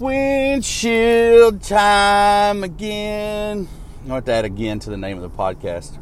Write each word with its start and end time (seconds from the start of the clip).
Windshield 0.00 1.60
time 1.62 2.64
again. 2.64 3.68
To 4.06 4.32
add 4.32 4.46
again 4.46 4.78
to 4.78 4.88
the 4.88 4.96
name 4.96 5.22
of 5.22 5.22
the 5.22 5.36
podcast. 5.36 5.98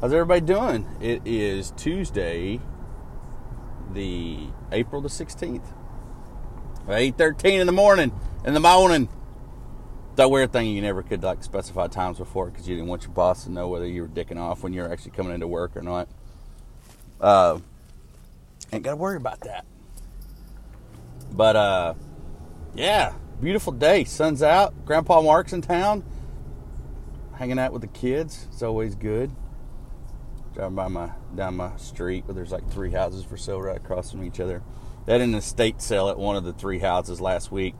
How's 0.00 0.12
everybody 0.12 0.40
doing? 0.40 0.84
It 1.00 1.22
is 1.24 1.70
Tuesday, 1.76 2.60
the 3.92 4.48
April 4.72 5.00
the 5.00 5.08
16th. 5.08 5.62
8.13 6.88 7.60
in 7.60 7.66
the 7.68 7.72
morning. 7.72 8.10
In 8.44 8.54
the 8.54 8.60
morning. 8.60 9.08
That 10.16 10.28
weird 10.28 10.52
thing 10.52 10.66
you 10.66 10.82
never 10.82 11.04
could 11.04 11.22
like 11.22 11.44
specify 11.44 11.86
times 11.86 12.18
before 12.18 12.46
because 12.46 12.68
you 12.68 12.74
didn't 12.74 12.88
want 12.88 13.04
your 13.04 13.12
boss 13.12 13.44
to 13.44 13.52
know 13.52 13.68
whether 13.68 13.86
you 13.86 14.02
were 14.02 14.08
dicking 14.08 14.36
off 14.36 14.64
when 14.64 14.72
you 14.72 14.82
were 14.82 14.92
actually 14.92 15.12
coming 15.12 15.32
into 15.32 15.46
work 15.46 15.76
or 15.76 15.82
not. 15.82 16.08
Uh, 17.20 17.60
ain't 18.72 18.82
got 18.82 18.90
to 18.90 18.96
worry 18.96 19.16
about 19.16 19.42
that. 19.42 19.64
But, 21.30 21.54
uh, 21.54 21.94
yeah, 22.74 23.14
beautiful 23.40 23.72
day. 23.72 24.04
Sun's 24.04 24.42
out. 24.42 24.84
Grandpa 24.84 25.20
Mark's 25.22 25.52
in 25.52 25.62
town. 25.62 26.04
Hanging 27.34 27.58
out 27.58 27.72
with 27.72 27.82
the 27.82 27.88
kids. 27.88 28.46
It's 28.52 28.62
always 28.62 28.94
good. 28.94 29.30
Driving 30.54 30.74
by 30.74 30.88
my 30.88 31.10
down 31.34 31.56
my 31.56 31.76
street 31.76 32.26
where 32.26 32.34
there's 32.34 32.52
like 32.52 32.68
three 32.70 32.90
houses 32.90 33.24
for 33.24 33.36
sale 33.36 33.60
right 33.60 33.76
across 33.76 34.10
from 34.10 34.24
each 34.24 34.40
other. 34.40 34.62
They 35.06 35.12
had 35.12 35.22
an 35.22 35.34
estate 35.34 35.80
sale 35.80 36.08
at 36.08 36.18
one 36.18 36.36
of 36.36 36.44
the 36.44 36.52
three 36.52 36.80
houses 36.80 37.20
last 37.20 37.50
week. 37.50 37.74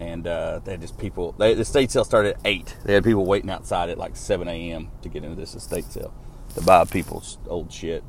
And 0.00 0.26
uh, 0.26 0.60
they 0.64 0.72
had 0.72 0.80
just 0.80 0.98
people. 0.98 1.32
They, 1.32 1.54
the 1.54 1.62
estate 1.62 1.90
sale 1.90 2.04
started 2.04 2.34
at 2.34 2.40
eight. 2.44 2.76
They 2.84 2.94
had 2.94 3.04
people 3.04 3.24
waiting 3.24 3.48
outside 3.48 3.90
at 3.90 3.96
like 3.96 4.16
seven 4.16 4.48
a.m. 4.48 4.90
to 5.02 5.08
get 5.08 5.24
into 5.24 5.36
this 5.36 5.54
estate 5.54 5.84
sale 5.84 6.12
to 6.54 6.60
buy 6.62 6.84
people's 6.84 7.38
old 7.46 7.72
shit. 7.72 8.04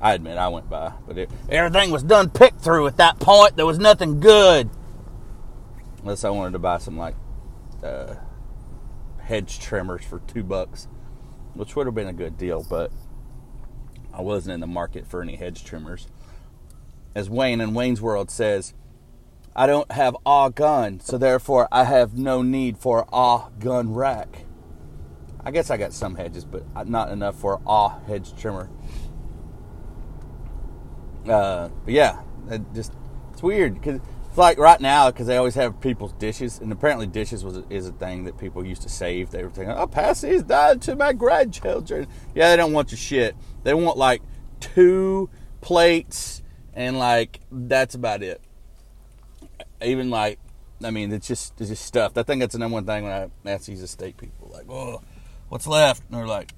I 0.00 0.14
admit 0.14 0.36
I 0.36 0.48
went 0.48 0.68
by, 0.68 0.92
but 1.06 1.16
it, 1.16 1.30
everything 1.48 1.90
was 1.90 2.02
done 2.02 2.30
picked 2.30 2.60
through 2.60 2.86
at 2.86 2.98
that 2.98 3.18
point. 3.18 3.56
There 3.56 3.66
was 3.66 3.78
nothing 3.78 4.20
good. 4.20 4.68
Unless 6.02 6.24
I 6.24 6.30
wanted 6.30 6.52
to 6.52 6.58
buy 6.58 6.78
some 6.78 6.98
like 6.98 7.14
uh, 7.82 8.14
hedge 9.20 9.58
trimmers 9.58 10.04
for 10.04 10.20
two 10.20 10.42
bucks, 10.42 10.88
which 11.54 11.74
would 11.74 11.86
have 11.86 11.94
been 11.94 12.08
a 12.08 12.12
good 12.12 12.36
deal, 12.36 12.66
but 12.68 12.90
I 14.12 14.20
wasn't 14.20 14.54
in 14.54 14.60
the 14.60 14.66
market 14.66 15.06
for 15.06 15.22
any 15.22 15.36
hedge 15.36 15.64
trimmers. 15.64 16.06
As 17.14 17.30
Wayne 17.30 17.60
in 17.60 17.74
Wayne's 17.74 18.02
World 18.02 18.30
says, 18.30 18.74
I 19.56 19.66
don't 19.66 19.90
have 19.92 20.16
a 20.26 20.52
gun, 20.54 21.00
so 21.00 21.16
therefore 21.16 21.68
I 21.70 21.84
have 21.84 22.18
no 22.18 22.42
need 22.42 22.76
for 22.76 23.06
a 23.12 23.42
gun 23.60 23.94
rack. 23.94 24.44
I 25.44 25.50
guess 25.50 25.70
I 25.70 25.76
got 25.76 25.92
some 25.92 26.16
hedges, 26.16 26.44
but 26.44 26.64
not 26.88 27.10
enough 27.10 27.36
for 27.36 27.60
a 27.66 27.88
hedge 28.06 28.34
trimmer. 28.36 28.68
Uh, 31.28 31.68
but 31.84 31.94
yeah, 31.94 32.20
it 32.50 32.62
just 32.74 32.92
it's 33.32 33.42
weird 33.42 33.74
because 33.74 34.00
it's 34.28 34.38
like 34.38 34.58
right 34.58 34.80
now 34.80 35.10
because 35.10 35.26
they 35.26 35.36
always 35.36 35.54
have 35.54 35.80
people's 35.80 36.12
dishes, 36.14 36.58
and 36.58 36.72
apparently 36.72 37.06
dishes 37.06 37.44
was 37.44 37.62
is 37.70 37.88
a 37.88 37.92
thing 37.92 38.24
that 38.24 38.36
people 38.36 38.64
used 38.64 38.82
to 38.82 38.88
save. 38.88 39.30
They 39.30 39.44
were 39.44 39.50
thinking, 39.50 39.74
"Oh, 39.76 39.86
pass 39.86 40.22
these 40.22 40.42
down 40.42 40.80
to 40.80 40.96
my 40.96 41.12
grandchildren." 41.12 42.08
Yeah, 42.34 42.50
they 42.50 42.56
don't 42.56 42.72
want 42.72 42.90
your 42.90 42.98
shit. 42.98 43.36
They 43.62 43.74
want 43.74 43.96
like 43.96 44.22
two 44.60 45.30
plates, 45.60 46.42
and 46.74 46.98
like 46.98 47.40
that's 47.50 47.94
about 47.94 48.22
it. 48.22 48.40
Even 49.80 50.10
like, 50.10 50.38
I 50.82 50.90
mean, 50.90 51.12
it's 51.12 51.28
just 51.28 51.60
it's 51.60 51.70
just 51.70 51.84
stuff. 51.86 52.18
I 52.18 52.24
think 52.24 52.40
that's 52.40 52.54
the 52.54 52.58
number 52.58 52.74
one 52.74 52.86
thing 52.86 53.04
when 53.04 53.12
I 53.12 53.30
ask 53.48 53.66
these 53.66 53.82
estate 53.82 54.16
people, 54.16 54.50
like, 54.52 54.68
"Oh, 54.68 55.00
what's 55.48 55.66
left?" 55.66 56.02
And 56.08 56.18
they're 56.18 56.26
like, 56.26 56.52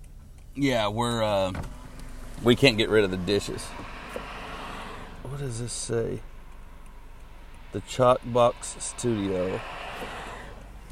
"Yeah, 0.54 0.88
we're 0.88 1.22
uh, 1.22 1.52
we 2.42 2.56
can't 2.56 2.78
get 2.78 2.88
rid 2.88 3.04
of 3.04 3.10
the 3.10 3.16
dishes." 3.18 3.64
What 5.26 5.40
does 5.40 5.60
this 5.60 5.72
say? 5.72 6.20
The 7.72 7.80
Chalkbox 7.80 8.80
Studio. 8.80 9.60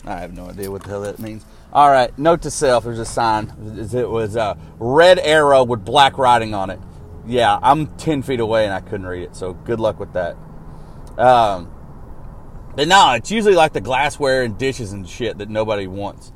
I 0.04 0.16
have 0.16 0.34
no 0.34 0.50
idea 0.50 0.70
what 0.70 0.82
the 0.82 0.90
hell 0.90 1.02
that 1.02 1.18
means. 1.18 1.46
All 1.72 1.88
right, 1.88 2.16
note 2.18 2.42
to 2.42 2.50
self: 2.50 2.84
there's 2.84 2.98
a 2.98 3.04
sign. 3.04 3.52
It 3.78 4.08
was 4.08 4.36
a 4.36 4.58
red 4.78 5.18
arrow 5.18 5.64
with 5.64 5.84
black 5.84 6.18
writing 6.18 6.52
on 6.52 6.70
it. 6.70 6.80
Yeah, 7.26 7.58
I'm 7.62 7.96
ten 7.96 8.22
feet 8.22 8.40
away 8.40 8.64
and 8.64 8.74
I 8.74 8.80
couldn't 8.80 9.06
read 9.06 9.22
it. 9.22 9.36
So 9.36 9.54
good 9.54 9.80
luck 9.80 9.98
with 9.98 10.12
that. 10.12 10.36
Um, 11.16 11.72
but 12.76 12.88
no, 12.88 13.12
it's 13.12 13.30
usually 13.30 13.54
like 13.54 13.72
the 13.72 13.80
glassware 13.80 14.42
and 14.42 14.58
dishes 14.58 14.92
and 14.92 15.08
shit 15.08 15.38
that 15.38 15.48
nobody 15.48 15.86
wants. 15.86 16.32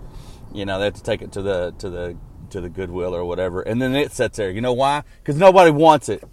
You 0.52 0.64
know, 0.64 0.78
they 0.78 0.86
have 0.86 0.94
to 0.94 1.02
take 1.02 1.20
it 1.20 1.32
to 1.32 1.42
the 1.42 1.74
to 1.78 1.90
the 1.90 2.16
to 2.50 2.60
the 2.60 2.70
Goodwill 2.70 3.14
or 3.14 3.24
whatever, 3.24 3.60
and 3.60 3.82
then 3.82 3.94
it 3.94 4.12
sits 4.12 4.38
there. 4.38 4.50
You 4.50 4.62
know 4.62 4.72
why? 4.72 5.02
Because 5.18 5.36
nobody 5.36 5.70
wants 5.70 6.08
it 6.08 6.24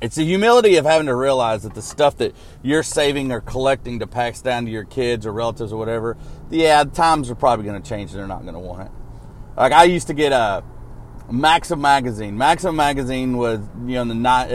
it's 0.00 0.16
the 0.16 0.24
humility 0.24 0.76
of 0.76 0.84
having 0.84 1.06
to 1.06 1.14
realize 1.14 1.62
that 1.62 1.74
the 1.74 1.82
stuff 1.82 2.18
that 2.18 2.34
you're 2.62 2.82
saving 2.82 3.32
or 3.32 3.40
collecting 3.40 3.98
to 4.00 4.06
pass 4.06 4.42
down 4.42 4.66
to 4.66 4.70
your 4.70 4.84
kids 4.84 5.24
or 5.24 5.32
relatives 5.32 5.72
or 5.72 5.78
whatever, 5.78 6.16
yeah, 6.50 6.84
times 6.84 7.30
are 7.30 7.34
probably 7.34 7.64
going 7.64 7.80
to 7.80 7.88
change 7.88 8.10
and 8.10 8.20
they're 8.20 8.26
not 8.26 8.42
going 8.42 8.54
to 8.54 8.60
want 8.60 8.82
it. 8.82 8.92
Like 9.56 9.72
I 9.72 9.84
used 9.84 10.08
to 10.08 10.14
get 10.14 10.32
a 10.32 10.62
Maxim 11.30 11.80
magazine. 11.80 12.36
Maxim 12.36 12.76
magazine 12.76 13.36
was 13.36 13.60
you 13.86 13.94
know 13.94 14.02
in 14.02 14.22
the 14.22 14.28
uh, 14.28 14.46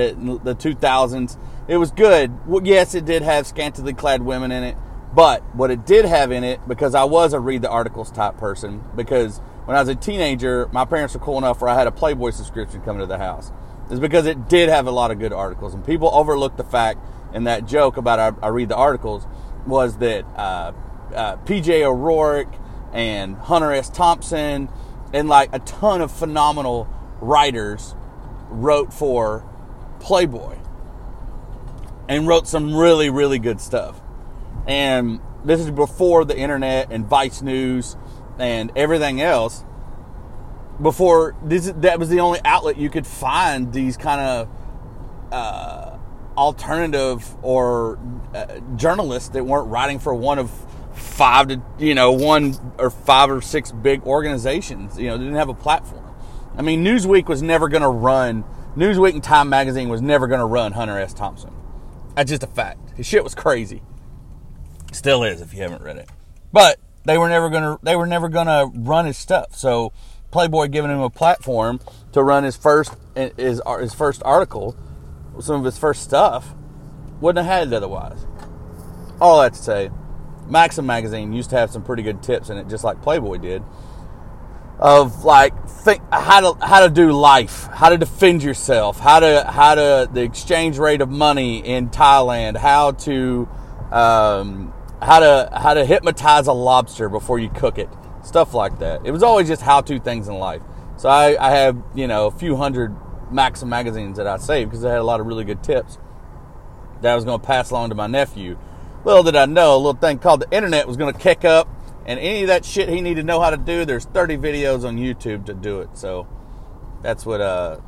the 0.44 0.56
2000s. 0.56 1.38
It 1.68 1.78
was 1.78 1.92
good. 1.92 2.48
Well, 2.48 2.62
yes, 2.64 2.94
it 2.96 3.06
did 3.06 3.24
have 3.24 3.48
scantily 3.48 3.94
clad 3.94 4.22
women 4.22 4.52
in 4.52 4.64
it, 4.64 4.78
but 5.16 5.44
what 5.56 5.72
it 5.72 5.86
did 5.86 6.06
have 6.06 6.32
in 6.32 6.44
it, 6.44 6.60
because 6.68 6.96
I 6.96 7.04
was 7.04 7.34
a 7.34 7.40
read 7.40 7.62
the 7.62 7.70
articles 7.70 8.12
type 8.12 8.38
person, 8.38 8.84
because 8.96 9.40
when 9.66 9.76
I 9.76 9.80
was 9.80 9.90
a 9.90 9.96
teenager, 9.96 10.70
my 10.72 10.86
parents 10.86 11.14
were 11.14 11.20
cool 11.20 11.38
enough 11.38 11.62
where 11.62 11.70
I 11.70 11.76
had 11.76 11.88
a 11.88 11.92
Playboy 11.92 12.32
subscription 12.32 12.82
coming 12.82 13.00
to 13.00 13.06
the 13.06 13.18
house 13.18 13.52
is 13.92 14.00
because 14.00 14.26
it 14.26 14.48
did 14.48 14.70
have 14.70 14.88
a 14.88 14.92
lot 14.92 15.12
of 15.12 15.20
good 15.20 15.34
articles, 15.34 15.74
and 15.74 15.86
people 15.86 16.10
overlooked 16.14 16.58
the 16.58 16.64
fact 16.64 17.00
in 17.34 17.44
that 17.44 17.66
joke 17.66 17.98
about 17.98 18.20
I, 18.20 18.46
I 18.46 18.50
read 18.50 18.70
the 18.70 18.76
articles 18.76 19.28
was 19.66 19.98
that 19.98 20.26
uh, 20.36 20.72
uh, 21.14 21.36
PJ 21.38 21.84
O'Rourke 21.84 22.54
and 22.94 23.36
Hunter 23.36 23.72
S. 23.72 23.90
Thompson 23.90 24.70
and 25.14 25.28
like 25.28 25.50
a 25.54 25.60
ton 25.60 26.02
of 26.02 26.12
phenomenal 26.12 26.90
writers 27.20 27.96
wrote 28.50 28.94
for 28.94 29.46
Playboy 30.00 30.58
and 32.10 32.28
wrote 32.28 32.48
some 32.48 32.76
really 32.76 33.10
really 33.10 33.40
good 33.40 33.62
stuff. 33.62 34.02
And 34.68 35.20
this 35.44 35.60
is 35.60 35.72
before 35.72 36.26
the 36.26 36.38
internet 36.38 36.92
and 36.92 37.06
Vice 37.06 37.42
News 37.42 37.96
and 38.38 38.72
everything 38.76 39.22
else 39.22 39.64
before 40.82 41.36
this 41.44 41.72
that 41.78 42.00
was 42.00 42.10
the 42.10 42.20
only 42.20 42.40
outlet 42.44 42.78
you 42.78 42.90
could 42.90 43.06
find 43.06 43.72
these 43.72 43.98
kind 43.98 44.22
of 44.22 44.50
uh, 45.32 45.98
alternative 46.38 47.26
or 47.44 48.00
uh, 48.34 48.60
journalists 48.76 49.30
that 49.30 49.46
weren't 49.46 49.68
writing 49.68 50.00
for 50.00 50.14
one 50.14 50.40
of 50.40 50.52
five 50.94 51.48
to 51.48 51.62
you 51.80 51.96
know 51.96 52.12
one 52.12 52.56
or 52.78 52.90
five 52.90 53.30
or 53.30 53.42
six 53.42 53.72
big 53.72 54.04
organizations 54.04 54.98
you 54.98 55.08
know 55.08 55.18
didn't 55.18 55.36
have 55.36 55.50
a 55.50 55.54
platform. 55.54 56.06
I 56.58 56.62
mean 56.62 56.84
newsweek 56.84 57.28
was 57.28 57.42
never 57.42 57.70
going 57.70 57.84
to 57.84 57.90
run 57.90 58.44
newsweek 58.76 59.14
and 59.14 59.24
time 59.24 59.50
magazine 59.50 59.90
was 59.90 60.02
never 60.02 60.28
going 60.28 60.40
to 60.40 60.46
run 60.46 60.74
hunter 60.74 60.98
s. 60.98 61.14
Thompson. 61.14 61.54
That's 62.16 62.30
just 62.30 62.44
a 62.44 62.48
fact. 62.48 62.92
His 62.98 63.06
shit 63.06 63.24
was 63.24 63.36
crazy. 63.36 63.82
Still 64.92 65.24
is 65.24 65.42
if 65.42 65.54
you 65.54 65.62
haven't 65.62 65.84
read 65.84 65.98
it. 65.98 66.10
But 66.52 66.80
they 67.06 67.18
were 67.18 67.30
never 67.30 67.50
going 67.50 67.64
to 67.64 67.80
they 67.84 67.96
were 67.96 68.08
never 68.08 68.30
going 68.30 68.48
to 68.48 68.70
run 68.74 69.06
his 69.06 69.18
stuff. 69.18 69.56
So 69.56 69.94
Playboy 70.32 70.68
giving 70.68 70.90
him 70.90 71.02
a 71.02 71.10
platform 71.10 71.80
to 72.14 72.24
run 72.24 72.44
his 72.44 72.56
first 72.56 72.96
his 73.16 73.62
his 73.80 73.94
first 73.94 74.22
article, 74.24 74.76
some 75.40 75.58
of 75.58 75.66
his 75.66 75.78
first 75.78 76.02
stuff, 76.02 76.56
wouldn't 77.20 77.46
have 77.46 77.60
had 77.60 77.68
it 77.68 77.74
otherwise. 77.74 78.26
All 79.20 79.42
that 79.42 79.54
to 79.54 79.60
say, 79.60 79.92
Maxim 80.48 80.86
magazine 80.86 81.34
used 81.34 81.50
to 81.52 81.58
have 81.58 81.70
some 81.70 81.84
pretty 81.84 82.04
good 82.04 82.24
tips 82.24 82.50
in 82.50 82.58
it, 82.58 82.68
just 82.68 82.84
like 82.84 83.02
Playboy 83.02 83.38
did, 83.38 83.62
of 84.80 85.24
like 85.24 85.54
think 85.68 86.02
how 86.12 86.54
to 86.54 86.66
how 86.66 86.86
to 86.86 86.90
do 86.90 87.12
life, 87.12 87.68
how 87.74 87.90
to 87.90 87.98
defend 87.98 88.42
yourself, 88.42 89.00
how 89.00 89.20
to 89.20 89.44
how 89.44 89.76
to 89.76 90.10
the 90.12 90.22
exchange 90.22 90.78
rate 90.78 91.02
of 91.02 91.10
money 91.10 91.60
in 91.60 91.90
Thailand, 91.90 92.56
how 92.58 92.92
to 92.92 93.50
um, 93.92 94.74
how 95.02 95.20
to 95.20 95.50
how 95.54 95.74
to 95.74 95.86
hypnotize 95.86 96.48
a 96.48 96.54
lobster 96.54 97.10
before 97.10 97.38
you 97.38 97.50
cook 97.50 97.78
it 97.78 97.90
stuff 98.24 98.54
like 98.54 98.80
that. 98.80 99.02
It 99.06 99.12
was 99.12 99.24
always 99.24 99.48
just 99.48 99.62
how 99.62 99.82
to 99.82 100.00
things 100.00 100.28
in 100.28 100.36
life. 100.36 100.62
So 100.98 101.10
I, 101.10 101.36
I 101.40 101.52
have, 101.52 101.82
you 101.96 102.08
know, 102.08 102.28
a 102.28 102.32
few 102.32 102.56
hundred 102.56 102.96
Maxim 103.32 103.70
magazines 103.70 104.18
that 104.18 104.28
I 104.28 104.38
saved 104.38 104.70
because 104.70 104.82
they 104.84 104.90
had 104.90 105.00
a 105.00 105.04
lot 105.04 105.20
of 105.20 105.26
really 105.26 105.44
good 105.44 105.64
tips 105.64 105.98
that 107.02 107.12
I 107.12 107.16
was 107.16 107.26
going 107.26 107.40
to 107.40 107.46
pass 107.46 107.72
along 107.72 107.90
to 107.90 107.96
my 107.96 108.08
nephew. 108.08 108.58
Little 109.04 109.24
did 109.24 109.36
I 109.36 109.46
know, 109.46 109.76
a 109.76 109.78
little 109.78 109.94
thing 109.94 110.20
called 110.20 110.42
the 110.42 110.56
internet 110.56 110.88
was 110.88 110.98
going 110.98 111.12
to 111.12 111.20
kick 111.20 111.44
up, 111.44 111.68
and 112.06 112.20
any 112.20 112.42
of 112.42 112.48
that 112.48 112.66
shit 112.66 112.88
he 112.90 113.02
needed 113.02 113.22
to 113.22 113.26
know 113.26 113.42
how 113.42 113.50
to 113.50 113.58
do, 113.58 113.84
there's 113.84 114.06
30 114.06 114.38
videos 114.38 114.86
on 114.88 114.98
YouTube 114.98 115.46
to 115.48 115.54
do 115.56 115.82
it. 115.82 115.98
So 115.98 116.28
that's 117.02 117.26
what, 117.26 117.42
uh, 117.42 117.80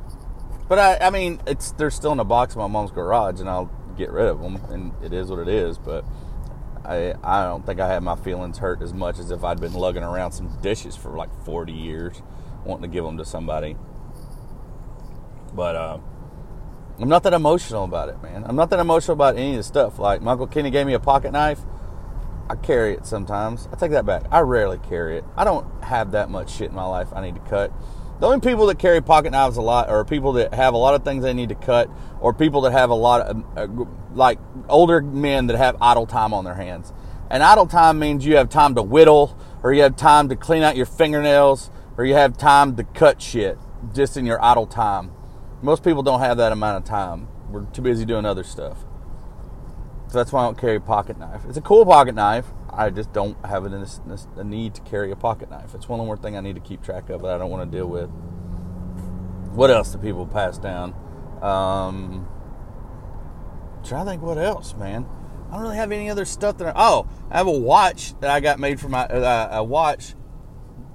but 0.68 0.78
I, 0.78 1.06
I 1.06 1.10
mean, 1.10 1.40
it's, 1.46 1.70
they're 1.72 1.90
still 1.90 2.12
in 2.12 2.18
a 2.18 2.24
box 2.24 2.54
in 2.54 2.60
my 2.60 2.66
mom's 2.66 2.90
garage, 2.90 3.38
and 3.38 3.48
I'll 3.48 3.70
get 3.96 4.10
rid 4.10 4.26
of 4.26 4.40
them, 4.40 4.56
and 4.70 4.92
it 5.04 5.12
is 5.12 5.30
what 5.30 5.38
it 5.38 5.48
is, 5.48 5.78
but 5.78 6.04
I 6.84 7.14
I 7.22 7.44
don't 7.44 7.64
think 7.64 7.80
I 7.80 7.88
had 7.88 8.02
my 8.02 8.16
feelings 8.16 8.58
hurt 8.58 8.82
as 8.82 8.92
much 8.92 9.18
as 9.18 9.30
if 9.30 9.44
I'd 9.44 9.60
been 9.60 9.74
lugging 9.74 10.02
around 10.02 10.32
some 10.32 10.48
dishes 10.60 10.96
for 10.96 11.10
like 11.16 11.30
40 11.44 11.72
years, 11.72 12.22
wanting 12.64 12.82
to 12.82 12.88
give 12.88 13.04
them 13.04 13.18
to 13.18 13.24
somebody. 13.24 13.76
But 15.54 15.76
uh, 15.76 15.98
I'm 16.98 17.08
not 17.08 17.22
that 17.24 17.32
emotional 17.32 17.84
about 17.84 18.08
it, 18.08 18.22
man. 18.22 18.44
I'm 18.46 18.56
not 18.56 18.70
that 18.70 18.80
emotional 18.80 19.14
about 19.14 19.36
any 19.36 19.52
of 19.52 19.56
the 19.58 19.62
stuff. 19.62 19.98
Like 19.98 20.22
my 20.22 20.32
Uncle 20.32 20.46
Kenny 20.46 20.70
gave 20.70 20.86
me 20.86 20.94
a 20.94 21.00
pocket 21.00 21.32
knife. 21.32 21.60
I 22.48 22.56
carry 22.56 22.92
it 22.94 23.06
sometimes. 23.06 23.68
I 23.72 23.76
take 23.76 23.92
that 23.92 24.04
back. 24.04 24.24
I 24.30 24.40
rarely 24.40 24.78
carry 24.78 25.18
it. 25.18 25.24
I 25.36 25.44
don't 25.44 25.66
have 25.82 26.12
that 26.12 26.28
much 26.30 26.50
shit 26.50 26.68
in 26.70 26.74
my 26.74 26.84
life 26.84 27.08
I 27.14 27.22
need 27.22 27.34
to 27.36 27.40
cut. 27.42 27.72
The 28.20 28.26
only 28.26 28.40
people 28.40 28.66
that 28.66 28.78
carry 28.78 29.00
pocket 29.02 29.32
knives 29.32 29.56
a 29.56 29.62
lot 29.62 29.88
are 29.88 30.04
people 30.04 30.34
that 30.34 30.54
have 30.54 30.72
a 30.72 30.76
lot 30.76 30.94
of 30.94 31.02
things 31.02 31.24
they 31.24 31.34
need 31.34 31.48
to 31.48 31.54
cut, 31.54 31.90
or 32.20 32.32
people 32.32 32.60
that 32.62 32.72
have 32.72 32.90
a 32.90 32.94
lot 32.94 33.22
of, 33.22 33.44
uh, 33.56 33.84
like 34.14 34.38
older 34.68 35.00
men 35.00 35.48
that 35.48 35.56
have 35.56 35.76
idle 35.80 36.06
time 36.06 36.32
on 36.32 36.44
their 36.44 36.54
hands. 36.54 36.92
And 37.28 37.42
idle 37.42 37.66
time 37.66 37.98
means 37.98 38.24
you 38.24 38.36
have 38.36 38.48
time 38.48 38.76
to 38.76 38.82
whittle, 38.82 39.36
or 39.62 39.72
you 39.72 39.82
have 39.82 39.96
time 39.96 40.28
to 40.28 40.36
clean 40.36 40.62
out 40.62 40.76
your 40.76 40.86
fingernails, 40.86 41.70
or 41.98 42.04
you 42.04 42.14
have 42.14 42.36
time 42.36 42.76
to 42.76 42.84
cut 42.84 43.20
shit 43.20 43.58
just 43.92 44.16
in 44.16 44.24
your 44.24 44.42
idle 44.42 44.66
time. 44.66 45.10
Most 45.60 45.82
people 45.82 46.02
don't 46.02 46.20
have 46.20 46.36
that 46.36 46.52
amount 46.52 46.78
of 46.78 46.84
time. 46.84 47.28
We're 47.50 47.64
too 47.64 47.82
busy 47.82 48.04
doing 48.04 48.24
other 48.24 48.44
stuff. 48.44 48.84
So 50.08 50.18
that's 50.18 50.32
why 50.32 50.42
I 50.42 50.44
don't 50.44 50.58
carry 50.58 50.76
a 50.76 50.80
pocket 50.80 51.18
knife. 51.18 51.42
It's 51.48 51.58
a 51.58 51.62
cool 51.62 51.84
pocket 51.84 52.14
knife. 52.14 52.46
I 52.76 52.90
just 52.90 53.12
don't 53.12 53.36
have 53.44 53.64
a, 53.64 54.44
need 54.44 54.74
to 54.74 54.80
carry 54.82 55.10
a 55.10 55.16
pocket 55.16 55.50
knife. 55.50 55.74
It's 55.74 55.88
one 55.88 56.00
more 56.00 56.16
thing 56.16 56.36
I 56.36 56.40
need 56.40 56.54
to 56.54 56.60
keep 56.60 56.82
track 56.82 57.08
of 57.10 57.22
that 57.22 57.34
I 57.34 57.38
don't 57.38 57.50
want 57.50 57.70
to 57.70 57.76
deal 57.76 57.86
with. 57.86 58.10
What 59.54 59.70
else 59.70 59.92
do 59.92 59.98
people 59.98 60.26
pass 60.26 60.58
down? 60.58 60.94
Um, 61.40 62.28
trying 63.84 64.04
to 64.04 64.10
think 64.10 64.22
what 64.22 64.38
else, 64.38 64.74
man. 64.74 65.06
I 65.48 65.54
don't 65.54 65.62
really 65.62 65.76
have 65.76 65.92
any 65.92 66.10
other 66.10 66.24
stuff 66.24 66.58
that. 66.58 66.68
I, 66.68 66.72
oh, 66.74 67.08
I 67.30 67.38
have 67.38 67.46
a 67.46 67.52
watch 67.52 68.18
that 68.20 68.30
I 68.30 68.40
got 68.40 68.58
made 68.58 68.80
for 68.80 68.88
my 68.88 69.04
uh, 69.04 69.48
a 69.52 69.62
watch, 69.62 70.14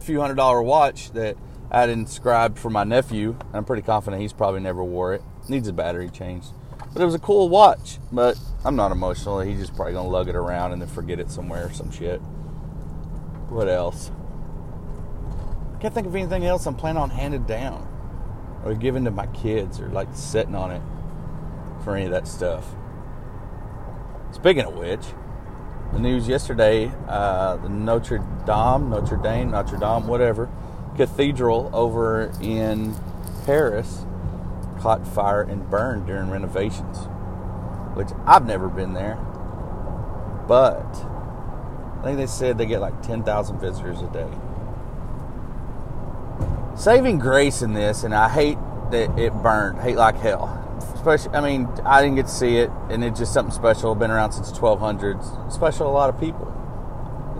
few 0.02 0.20
hundred 0.20 0.36
dollar 0.36 0.62
watch 0.62 1.12
that 1.14 1.38
I 1.72 1.82
had 1.82 1.90
inscribed 1.90 2.60
for 2.60 2.70
my 2.70 2.84
nephew. 2.84 3.38
I'm 3.54 3.64
pretty 3.64 3.84
confident 3.84 4.22
he's 4.22 4.34
probably 4.34 4.60
never 4.60 4.84
wore 4.84 5.14
it. 5.14 5.22
Needs 5.48 5.68
a 5.70 5.74
battery 5.74 6.10
change. 6.10 6.46
But 6.92 7.02
it 7.02 7.06
was 7.06 7.16
a 7.16 7.20
cool 7.20 7.48
watch. 7.48 8.00
But 8.12 8.38
I'm 8.66 8.76
not 8.76 8.92
emotional. 8.92 9.40
He's 9.40 9.60
just 9.60 9.76
probably 9.76 9.94
gonna 9.94 10.10
lug 10.10 10.28
it 10.28 10.36
around 10.36 10.74
and 10.74 10.82
then 10.82 10.90
forget 10.90 11.20
it 11.20 11.32
somewhere 11.32 11.68
or 11.68 11.72
some 11.72 11.92
shit. 11.92 12.20
What 13.50 13.70
else? 13.70 14.12
I 15.76 15.82
can't 15.82 15.94
think 15.94 16.08
of 16.08 16.16
anything 16.16 16.46
else 16.46 16.66
I'm 16.66 16.76
planning 16.76 17.02
on 17.02 17.10
handing 17.10 17.44
down 17.44 17.88
or 18.66 18.74
giving 18.74 19.06
to 19.06 19.12
my 19.12 19.28
kids 19.28 19.80
or 19.80 19.88
like 19.90 20.10
sitting 20.14 20.56
on 20.56 20.72
it 20.72 20.82
for 21.84 21.96
any 21.96 22.06
of 22.06 22.12
that 22.12 22.28
stuff. 22.28 22.66
Speaking 24.32 24.66
of 24.66 24.76
which, 24.76 25.06
the 25.94 26.00
news 26.00 26.28
yesterday, 26.28 26.92
uh, 27.08 27.56
the 27.58 27.70
Notre 27.70 28.20
Dame, 28.46 28.90
Notre 28.90 29.18
Dame, 29.18 29.52
Notre 29.52 29.78
Dame, 29.78 30.06
whatever, 30.06 30.50
cathedral 30.96 31.70
over 31.74 32.32
in 32.42 32.96
Paris 33.46 34.06
caught 34.80 35.08
fire 35.08 35.42
and 35.42 35.70
burned 35.70 36.06
during 36.06 36.30
renovations, 36.30 37.08
which 38.00 38.08
I've 38.26 38.46
never 38.46 38.70
been 38.70 38.94
there. 38.94 39.16
But 40.48 40.88
I 42.00 42.02
think 42.06 42.18
they 42.18 42.28
said 42.28 42.58
they 42.58 42.66
get 42.66 42.80
like 42.80 43.04
10,000 43.04 43.60
visitors 43.60 44.00
a 44.00 44.08
day. 44.08 44.32
Saving 46.78 47.20
grace 47.20 47.62
in 47.62 47.74
this, 47.74 48.06
and 48.06 48.16
I 48.16 48.30
hate 48.30 48.58
that 48.92 49.20
it 49.20 49.34
burned, 49.34 49.82
hate 49.82 49.98
like 49.98 50.16
hell. 50.16 50.56
Especially, 50.96 51.36
I 51.36 51.42
mean, 51.42 51.68
I 51.84 52.02
didn't 52.02 52.16
get 52.16 52.28
to 52.28 52.32
see 52.32 52.60
it, 52.60 52.72
and 52.90 53.04
it's 53.04 53.20
just 53.20 53.34
something 53.34 53.54
special. 53.54 53.94
Been 53.96 54.12
around 54.12 54.32
since 54.32 54.50
1200s. 54.54 55.52
Special 55.52 55.80
to 55.80 55.92
a 55.92 55.92
lot 55.92 56.08
of 56.08 56.18
people. 56.22 56.48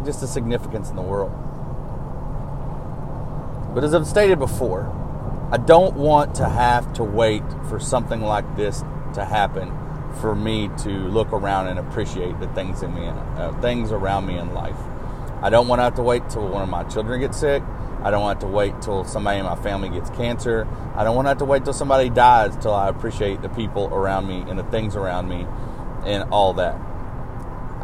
Just 0.06 0.20
the 0.20 0.28
significance 0.28 0.90
in 0.90 0.98
the 0.98 1.02
world. 1.02 1.32
But 3.74 3.86
as 3.86 3.94
I've 3.94 4.08
stated 4.08 4.40
before, 4.40 4.94
I 5.54 5.58
don't 5.58 5.96
want 5.96 6.36
to 6.36 6.50
have 6.50 6.92
to 6.96 7.04
wait 7.06 7.44
for 7.70 7.80
something 7.80 8.20
like 8.20 8.58
this 8.58 8.84
to 9.14 9.24
happen 9.24 9.72
for 10.20 10.36
me 10.36 10.70
to 10.80 10.90
look 10.90 11.32
around 11.32 11.68
and 11.68 11.80
appreciate 11.80 12.40
the 12.40 12.48
things 12.50 12.84
in 12.84 12.94
me, 12.94 13.08
uh, 13.08 13.60
things 13.62 13.92
around 13.92 14.26
me 14.26 14.38
in 14.38 14.54
life. 14.54 14.78
I 15.42 15.50
don't 15.50 15.68
want 15.68 15.80
to 15.80 15.84
have 15.84 15.96
to 15.96 16.04
wait 16.04 16.30
till 16.30 16.48
one 16.48 16.62
of 16.62 16.70
my 16.70 16.84
children 16.84 17.20
gets 17.22 17.40
sick. 17.40 17.64
I 18.02 18.12
don't 18.12 18.22
want 18.22 18.42
to 18.42 18.48
wait 18.48 18.82
till 18.82 19.04
somebody 19.04 19.40
in 19.40 19.46
my 19.46 19.56
family 19.56 19.90
gets 19.90 20.10
cancer. 20.12 20.68
I 20.96 21.04
don't 21.04 21.16
want 21.16 21.26
to 21.26 21.30
have 21.30 21.38
to 21.40 21.46
wait 21.46 21.64
till 21.64 21.74
somebody 21.74 22.10
dies 22.10 22.56
till 22.58 22.74
I 22.74 22.90
appreciate 22.90 23.42
the 23.42 23.50
people 23.50 23.88
around 23.88 24.28
me 24.28 24.44
and 24.50 24.58
the 24.58 24.64
things 24.64 24.96
around 24.96 25.28
me 25.28 25.46
and 26.06 26.24
all 26.32 26.54
that. 26.54 26.76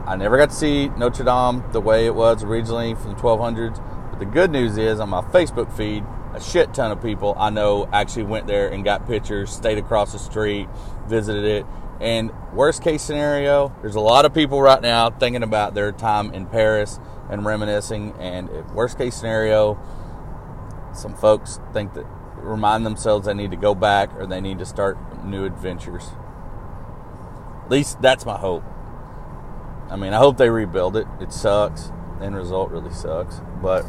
I 0.08 0.16
never 0.16 0.38
got 0.38 0.52
to 0.52 0.56
see 0.56 0.90
Notre 0.90 1.24
Dame 1.24 1.64
the 1.72 1.82
way 1.82 2.06
it 2.06 2.14
was 2.14 2.44
originally 2.44 2.94
from 2.96 3.16
the 3.16 3.22
1200s. 3.22 3.82
But 4.12 4.20
the 4.20 4.26
good 4.26 4.52
news 4.52 4.78
is 4.78 5.00
on 5.00 5.10
my 5.10 5.22
Facebook 5.22 5.76
feed, 5.76 6.04
a 6.34 6.42
shit 6.42 6.74
ton 6.74 6.92
of 6.92 7.02
people 7.02 7.34
I 7.38 7.50
know 7.50 7.90
actually 7.92 8.24
went 8.24 8.48
there 8.48 8.70
and 8.70 8.84
got 8.84 9.08
pictures, 9.08 9.52
stayed 9.52 9.78
across 9.78 10.14
the 10.14 10.20
street, 10.20 10.68
visited 11.08 11.44
it. 11.44 11.66
And 12.00 12.31
worst 12.53 12.83
case 12.83 13.01
scenario, 13.01 13.74
there's 13.81 13.95
a 13.95 14.01
lot 14.01 14.25
of 14.25 14.33
people 14.33 14.62
right 14.62 14.81
now 14.81 15.09
thinking 15.09 15.44
about 15.44 15.74
their 15.74 15.92
time 15.92 16.33
in 16.33 16.45
Paris 16.45 17.00
and 17.30 17.45
reminiscing. 17.45 18.13
And 18.19 18.50
worst 18.71 18.97
case 18.97 19.15
scenario, 19.15 19.80
some 20.94 21.15
folks 21.15 21.59
think 21.74 21.94
that 21.94 22.06
remind 22.36 22.86
themselves 22.86 23.25
they 23.25 23.33
need 23.33 23.51
to 23.51 23.57
go 23.57 23.74
back 23.74 24.13
or 24.15 24.25
they 24.25 24.42
need 24.42 24.59
to 24.59 24.65
start 24.65 24.97
new 25.25 25.45
adventures. 25.45 26.09
At 27.63 27.71
least 27.71 28.01
that's 28.01 28.25
my 28.25 28.38
hope. 28.38 28.63
I 29.89 29.95
mean, 29.95 30.13
I 30.13 30.18
hope 30.18 30.38
they 30.38 30.50
rebuild 30.50 30.98
it. 30.98 31.07
It 31.19 31.31
sucks. 31.31 31.91
End 32.21 32.36
result 32.36 32.71
really 32.71 32.94
sucks. 32.94 33.41
But 33.62 33.86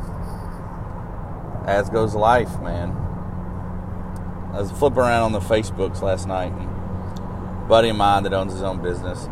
as 1.67 1.91
goes 1.91 2.15
life, 2.15 2.61
man. 2.61 2.91
I 4.53 4.61
was 4.61 4.71
flipping 4.71 5.01
around 5.01 5.23
on 5.25 5.33
the 5.33 5.41
Facebooks 5.41 6.01
last 6.01 6.27
night, 6.27 6.53
and 6.53 6.76
buddy 7.69 7.89
of 7.89 7.97
mine 7.97 8.23
that 8.25 8.33
owns 8.33 8.53
his 8.53 8.63
own 8.63 8.83
business, 8.83 9.29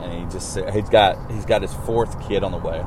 and 0.00 0.12
he 0.12 0.24
just 0.30 0.58
he's 0.72 0.88
got 0.88 1.30
he's 1.30 1.44
got 1.44 1.62
his 1.62 1.74
fourth 1.74 2.20
kid 2.26 2.42
on 2.42 2.52
the 2.52 2.58
way. 2.58 2.84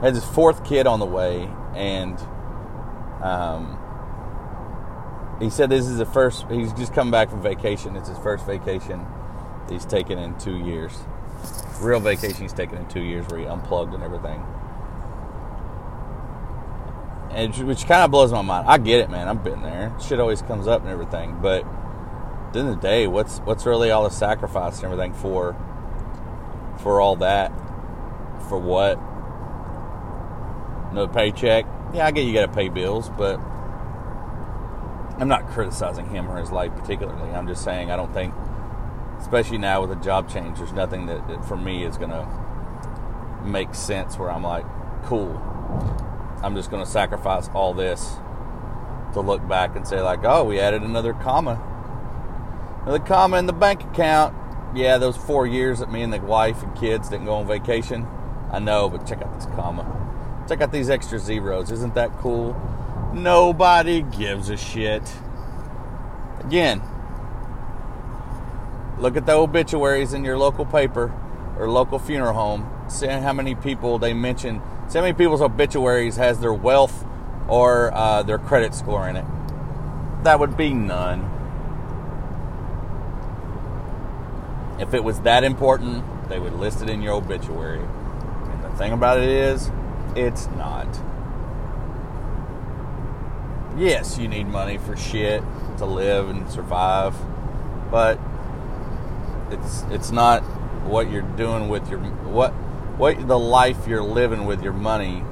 He 0.00 0.06
has 0.06 0.14
his 0.14 0.24
fourth 0.24 0.64
kid 0.64 0.86
on 0.86 0.98
the 0.98 1.06
way, 1.06 1.48
and 1.74 2.18
um, 3.22 3.78
he 5.40 5.50
said 5.50 5.70
this 5.70 5.86
is 5.86 5.98
the 5.98 6.06
first. 6.06 6.46
He's 6.50 6.72
just 6.72 6.94
come 6.94 7.10
back 7.10 7.30
from 7.30 7.42
vacation. 7.42 7.96
It's 7.96 8.08
his 8.08 8.18
first 8.18 8.46
vacation 8.46 9.06
he's 9.68 9.84
taken 9.84 10.18
in 10.18 10.38
two 10.38 10.58
years. 10.58 10.92
Real 11.80 12.00
vacation 12.00 12.42
he's 12.42 12.52
taken 12.52 12.78
in 12.78 12.88
two 12.88 13.02
years, 13.02 13.26
where 13.28 13.40
he 13.40 13.46
unplugged 13.46 13.94
and 13.94 14.02
everything 14.02 14.44
and 17.32 17.54
which 17.66 17.86
kind 17.86 18.02
of 18.02 18.10
blows 18.10 18.32
my 18.32 18.42
mind. 18.42 18.66
I 18.68 18.78
get 18.78 19.00
it, 19.00 19.10
man. 19.10 19.28
I've 19.28 19.44
been 19.44 19.62
there. 19.62 19.94
Shit 20.00 20.20
always 20.20 20.42
comes 20.42 20.66
up 20.66 20.82
and 20.82 20.90
everything, 20.90 21.38
but 21.40 21.64
at 21.64 22.52
the 22.52 22.58
end 22.60 22.68
of 22.68 22.74
the 22.76 22.80
day, 22.80 23.06
what's 23.06 23.38
what's 23.40 23.66
really 23.66 23.90
all 23.90 24.04
the 24.04 24.10
sacrifice 24.10 24.82
and 24.82 24.92
everything 24.92 25.14
for? 25.14 25.56
For 26.82 27.00
all 27.00 27.16
that, 27.16 27.52
for 28.48 28.58
what? 28.58 28.98
No 30.92 31.06
paycheck. 31.06 31.66
Yeah, 31.94 32.06
I 32.06 32.10
get 32.10 32.24
you 32.24 32.32
got 32.32 32.46
to 32.46 32.52
pay 32.52 32.68
bills, 32.68 33.10
but 33.10 33.38
I'm 35.18 35.28
not 35.28 35.46
criticizing 35.48 36.08
him 36.08 36.28
or 36.28 36.38
his 36.38 36.50
life 36.50 36.72
particularly. 36.74 37.30
I'm 37.30 37.46
just 37.46 37.62
saying 37.62 37.90
I 37.90 37.96
don't 37.96 38.12
think, 38.12 38.34
especially 39.18 39.58
now 39.58 39.82
with 39.82 39.92
a 39.92 40.02
job 40.02 40.28
change, 40.28 40.58
there's 40.58 40.72
nothing 40.72 41.06
that, 41.06 41.28
that 41.28 41.44
for 41.44 41.56
me 41.56 41.84
is 41.84 41.96
gonna 41.96 42.26
make 43.44 43.74
sense 43.74 44.18
where 44.18 44.30
I'm 44.30 44.42
like, 44.42 44.64
cool 45.04 45.40
I'm 46.42 46.54
just 46.54 46.70
going 46.70 46.84
to 46.84 46.90
sacrifice 46.90 47.48
all 47.54 47.74
this 47.74 48.14
to 49.12 49.20
look 49.20 49.46
back 49.46 49.76
and 49.76 49.86
say, 49.86 50.00
like, 50.00 50.20
oh, 50.24 50.44
we 50.44 50.58
added 50.58 50.82
another 50.82 51.12
comma. 51.12 51.60
Another 52.82 53.04
comma 53.04 53.38
in 53.38 53.46
the 53.46 53.52
bank 53.52 53.82
account. 53.84 54.34
Yeah, 54.74 54.98
those 54.98 55.16
four 55.16 55.46
years 55.46 55.80
that 55.80 55.92
me 55.92 56.02
and 56.02 56.12
the 56.12 56.20
wife 56.20 56.62
and 56.62 56.74
kids 56.76 57.08
didn't 57.10 57.26
go 57.26 57.34
on 57.34 57.46
vacation. 57.46 58.06
I 58.50 58.58
know, 58.58 58.88
but 58.88 59.06
check 59.06 59.20
out 59.20 59.34
this 59.34 59.46
comma. 59.54 59.84
Check 60.48 60.62
out 60.62 60.72
these 60.72 60.88
extra 60.88 61.18
zeros. 61.18 61.70
Isn't 61.70 61.94
that 61.94 62.10
cool? 62.18 62.54
Nobody 63.12 64.02
gives 64.02 64.48
a 64.48 64.56
shit. 64.56 65.02
Again, 66.40 66.80
look 68.98 69.16
at 69.16 69.26
the 69.26 69.32
obituaries 69.32 70.14
in 70.14 70.24
your 70.24 70.38
local 70.38 70.64
paper 70.64 71.12
or 71.58 71.68
local 71.68 71.98
funeral 71.98 72.32
home. 72.32 72.70
See 72.88 73.08
how 73.08 73.32
many 73.32 73.54
people 73.54 73.98
they 73.98 74.14
mention 74.14 74.62
How 74.92 75.02
many 75.02 75.12
people's 75.12 75.40
obituaries 75.40 76.16
has 76.16 76.40
their 76.40 76.52
wealth 76.52 77.04
or 77.46 77.94
uh, 77.94 78.24
their 78.24 78.38
credit 78.38 78.74
score 78.74 79.08
in 79.08 79.14
it? 79.14 79.24
That 80.24 80.40
would 80.40 80.56
be 80.56 80.74
none. 80.74 81.20
If 84.80 84.92
it 84.92 85.04
was 85.04 85.20
that 85.20 85.44
important, 85.44 86.04
they 86.28 86.40
would 86.40 86.54
list 86.54 86.82
it 86.82 86.90
in 86.90 87.02
your 87.02 87.12
obituary. 87.12 87.78
And 87.78 88.64
the 88.64 88.70
thing 88.70 88.90
about 88.90 89.18
it 89.18 89.28
is, 89.28 89.70
it's 90.16 90.48
not. 90.56 90.88
Yes, 93.78 94.18
you 94.18 94.26
need 94.26 94.48
money 94.48 94.76
for 94.76 94.96
shit 94.96 95.44
to 95.78 95.86
live 95.86 96.28
and 96.30 96.50
survive, 96.50 97.14
but 97.92 98.18
it's 99.52 99.82
it's 99.90 100.10
not 100.10 100.42
what 100.84 101.08
you're 101.10 101.22
doing 101.22 101.68
with 101.68 101.88
your 101.88 102.00
what 102.00 102.52
what 103.00 103.26
the 103.26 103.38
life 103.38 103.88
you're 103.88 104.02
living 104.02 104.44
with 104.44 104.62
your 104.62 104.74
money. 104.74 105.24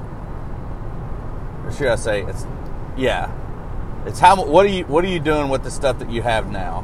Or 1.63 1.71
should 1.71 1.87
I 1.87 1.95
say, 1.95 2.23
it's 2.23 2.45
yeah, 2.97 3.31
It's 4.05 4.19
how 4.19 4.43
what 4.43 4.65
are 4.65 4.69
you 4.69 4.85
what 4.85 5.03
are 5.05 5.07
you 5.07 5.19
doing 5.19 5.49
with 5.49 5.63
the 5.63 5.71
stuff 5.71 5.99
that 5.99 6.09
you 6.09 6.21
have 6.21 6.51
now? 6.51 6.83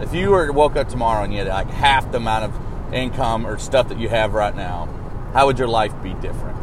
If 0.00 0.12
you 0.12 0.30
were 0.30 0.46
to 0.46 0.52
woke 0.52 0.76
up 0.76 0.88
tomorrow 0.88 1.22
and 1.22 1.32
you 1.32 1.38
had 1.38 1.48
like 1.48 1.68
half 1.68 2.10
the 2.10 2.16
amount 2.16 2.46
of 2.46 2.94
income 2.94 3.46
or 3.46 3.58
stuff 3.58 3.88
that 3.90 3.98
you 3.98 4.08
have 4.08 4.34
right 4.34 4.54
now, 4.56 4.88
how 5.32 5.46
would 5.46 5.58
your 5.58 5.68
life 5.68 5.92
be 6.02 6.14
different? 6.14 6.58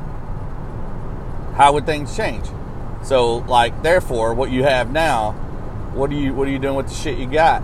How 1.56 1.72
would 1.74 1.86
things 1.86 2.16
change? 2.16 2.46
So, 3.04 3.38
like, 3.38 3.82
therefore, 3.84 4.34
what 4.34 4.52
you 4.52 4.64
have 4.64 4.92
now, 4.92 5.32
what 5.94 6.10
are 6.10 6.16
you 6.16 6.34
what 6.34 6.48
are 6.48 6.52
you 6.52 6.60
doing 6.60 6.76
with 6.76 6.90
the 6.90 6.96
shit 6.96 7.18
you 7.18 7.28
got? 7.28 7.64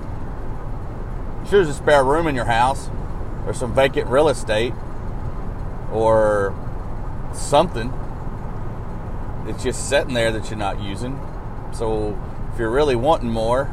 Sure, 1.50 1.64
there's 1.64 1.70
a 1.70 1.74
spare 1.74 2.04
room 2.04 2.28
in 2.28 2.36
your 2.36 2.46
house, 2.46 2.90
or 3.46 3.54
some 3.54 3.76
vacant 3.76 4.08
real 4.08 4.30
estate, 4.30 4.74
or 5.92 6.56
something. 7.34 7.94
It's 9.48 9.64
just 9.64 9.90
sitting 9.90 10.14
there 10.14 10.32
that 10.32 10.50
you're 10.50 10.60
not 10.60 10.82
using. 10.82 11.20
So, 11.74 12.18
if 12.54 12.60
you're 12.60 12.72
really 12.72 12.96
wanting 12.96 13.30
more, 13.30 13.66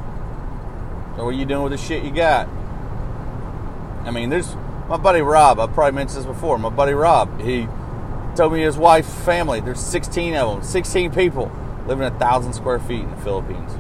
so 1.17 1.25
what 1.25 1.35
are 1.35 1.39
you 1.39 1.45
doing 1.45 1.63
with 1.63 1.73
the 1.73 1.79
shit 1.79 2.05
you 2.05 2.11
got? 2.11 2.49
I 4.05 4.11
mean, 4.11 4.31
there's 4.31 4.55
my 4.89 4.97
buddy 4.97 5.21
Rob. 5.21 5.61
I've 5.61 5.73
probably 5.73 5.93
mentioned 5.93 6.19
this 6.19 6.27
before. 6.27 6.59
My 6.59 6.69
buddy 6.69 6.93
Rob, 6.93 7.41
he 7.41 7.69
told 8.35 8.53
me 8.53 8.63
his 8.63 8.77
wife's 8.77 9.13
family. 9.25 9.61
There's 9.61 9.81
16 9.81 10.35
of 10.35 10.57
them, 10.57 10.63
16 10.65 11.13
people 11.13 11.53
living 11.87 12.07
a 12.07 12.19
thousand 12.19 12.53
square 12.55 12.79
feet 12.79 13.01
in 13.01 13.11
the 13.11 13.17
Philippines. 13.19 13.73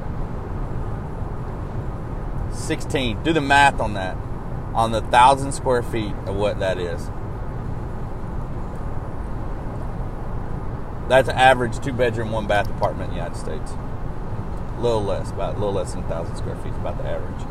16. 2.54 3.22
Do 3.22 3.32
the 3.32 3.40
math 3.40 3.80
on 3.80 3.94
that. 3.94 4.16
On 4.74 4.92
the 4.92 5.02
thousand 5.02 5.52
square 5.52 5.82
feet 5.82 6.14
of 6.26 6.36
what 6.36 6.60
that 6.60 6.78
is. 6.78 7.10
That's 11.12 11.28
an 11.28 11.36
average 11.36 11.78
two 11.80 11.92
bedroom, 11.92 12.32
one 12.32 12.46
bath 12.46 12.70
apartment 12.70 13.10
in 13.10 13.16
the 13.18 13.22
United 13.22 13.38
States 13.38 13.72
A 13.72 14.80
little 14.80 15.04
less, 15.04 15.30
about 15.30 15.56
a 15.56 15.58
little 15.58 15.74
less 15.74 15.92
than 15.92 16.02
a 16.04 16.08
thousand 16.08 16.36
square 16.36 16.56
feet, 16.56 16.72
about 16.72 16.96
the 16.96 17.04
average. 17.04 17.46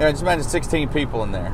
Yeah, 0.00 0.10
just 0.10 0.22
imagine 0.22 0.42
16 0.42 0.88
people 0.88 1.22
in 1.22 1.30
there. 1.30 1.50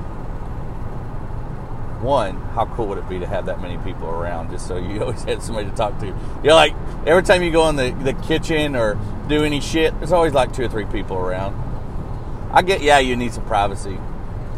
One, 2.00 2.36
how 2.54 2.64
cool 2.74 2.86
would 2.86 2.96
it 2.96 3.06
be 3.06 3.18
to 3.18 3.26
have 3.26 3.44
that 3.44 3.60
many 3.60 3.76
people 3.84 4.08
around 4.08 4.50
just 4.50 4.66
so 4.66 4.78
you 4.78 4.98
always 5.02 5.22
had 5.24 5.42
somebody 5.42 5.68
to 5.68 5.76
talk 5.76 5.98
to? 5.98 6.06
You're 6.42 6.54
like, 6.54 6.72
every 7.06 7.22
time 7.22 7.42
you 7.42 7.52
go 7.52 7.68
in 7.68 7.76
the, 7.76 7.90
the 7.90 8.14
kitchen 8.14 8.74
or 8.74 8.98
do 9.28 9.44
any 9.44 9.60
shit, 9.60 9.92
there's 9.98 10.12
always 10.12 10.32
like 10.32 10.54
two 10.54 10.62
or 10.62 10.68
three 10.70 10.86
people 10.86 11.18
around. 11.18 11.54
I 12.50 12.62
get, 12.62 12.80
yeah, 12.80 12.98
you 12.98 13.14
need 13.14 13.34
some 13.34 13.44
privacy 13.44 13.98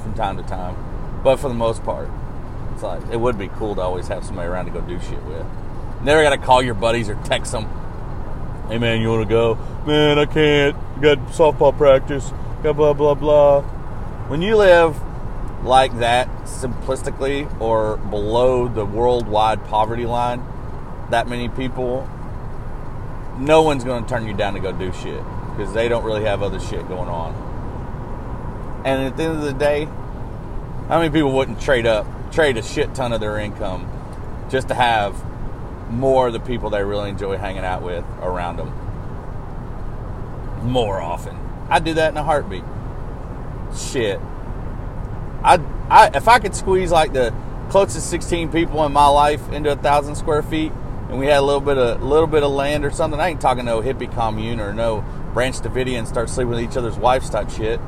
from 0.05 0.15
time 0.15 0.37
to 0.37 0.45
time, 0.45 0.77
but 1.25 1.39
for 1.39 1.49
the 1.49 1.55
most 1.55 1.83
part, 1.83 2.09
it's 2.73 2.85
like, 2.85 3.03
it 3.11 3.19
would 3.19 3.37
be 3.37 3.49
cool 3.49 3.75
to 3.75 3.81
always 3.81 4.07
have 4.07 4.25
somebody 4.25 4.47
around 4.47 4.67
to 4.67 4.71
go 4.71 4.81
do 4.81 5.01
shit 5.01 5.25
with. 5.25 5.45
Never 6.03 6.23
got 6.23 6.31
to 6.31 6.39
call 6.39 6.63
your 6.63 6.75
buddies 6.75 7.09
or 7.09 7.15
text 7.25 7.53
them 7.53 7.69
hey 8.71 8.79
man, 8.79 9.01
you 9.01 9.09
want 9.09 9.23
to 9.23 9.29
go? 9.29 9.59
Man, 9.85 10.19
I 10.19 10.27
can't. 10.27 10.77
got 11.01 11.19
softball 11.33 11.77
practice. 11.77 12.33
Got 12.63 12.77
blah 12.77 12.93
blah 12.93 13.15
blah. 13.15 13.63
When 14.29 14.43
you 14.43 14.57
live 14.57 14.97
like 15.65 15.99
that 15.99 16.29
simplistically 16.45 17.61
or 17.61 17.97
below 17.97 18.69
the 18.69 18.87
worldwide 18.87 19.65
poverty 19.65 20.07
line, 20.07 20.45
that 21.11 21.29
many 21.29 21.49
people, 21.49 22.09
no 23.39 23.63
one's 23.63 23.83
going 23.83 24.05
to 24.05 24.09
turn 24.09 24.27
you 24.27 24.35
down 24.35 24.55
to 24.55 24.61
go 24.61 24.71
do 24.71 24.93
shit 24.93 25.23
because 25.51 25.75
they 25.75 25.89
don't 25.89 26.05
really 26.05 26.25
have 26.25 26.43
other 26.43 26.61
shit 26.61 26.87
going 26.87 27.09
on. 27.09 27.35
And 28.85 29.03
at 29.03 29.17
the 29.17 29.25
end 29.25 29.37
of 29.39 29.43
the 29.43 29.53
day, 29.53 29.87
how 30.87 31.01
many 31.01 31.11
people 31.11 31.33
wouldn't 31.33 31.61
trade 31.61 31.87
up, 31.87 32.07
trade 32.31 32.57
a 32.57 32.63
shit 32.63 32.95
ton 32.95 33.13
of 33.13 33.21
their 33.21 33.37
income 33.39 33.91
just 34.49 34.69
to 34.69 34.75
have 34.75 35.21
more 35.91 36.31
the 36.31 36.41
people 36.41 36.71
they 36.71 36.83
really 36.83 37.11
enjoy 37.11 37.37
hanging 37.37 37.65
out 37.65 37.83
with 37.83 38.05
around 38.23 38.57
them 38.57 38.73
more 40.63 41.01
often. 41.01 41.37
I'd 41.69 41.85
do 41.85 41.95
that 41.95 42.11
in 42.11 42.17
a 42.17 42.23
heartbeat. 42.23 42.65
Shit. 43.77 44.21
I, 45.43 45.59
I 45.89 46.11
if 46.15 46.29
I 46.29 46.39
could 46.39 46.55
squeeze 46.55 46.91
like 46.91 47.13
the 47.13 47.35
closest 47.71 48.11
16 48.11 48.51
people 48.51 48.85
in 48.85 48.93
my 48.93 49.07
life 49.07 49.51
into 49.53 49.71
a 49.71 49.77
thousand 49.77 50.17
square 50.17 50.43
feet, 50.43 50.73
and 51.09 51.19
we 51.19 51.27
had 51.27 51.39
a 51.39 51.43
little 51.43 51.61
bit 51.61 51.79
of 51.79 52.01
a 52.01 52.05
little 52.05 52.27
bit 52.27 52.43
of 52.43 52.51
land 52.51 52.85
or 52.85 52.91
something. 52.91 53.21
I 53.21 53.29
ain't 53.29 53.41
talking 53.41 53.65
no 53.65 53.81
hippie 53.81 54.13
commune 54.13 54.61
or 54.61 54.73
no 54.73 55.05
Branch 55.33 55.57
Davidian 55.57 56.07
start 56.07 56.29
sleeping 56.29 56.51
with 56.51 56.61
each 56.61 56.77
other's 56.77 56.97
wives 56.97 57.31
type 57.31 57.51
shit. 57.51 57.81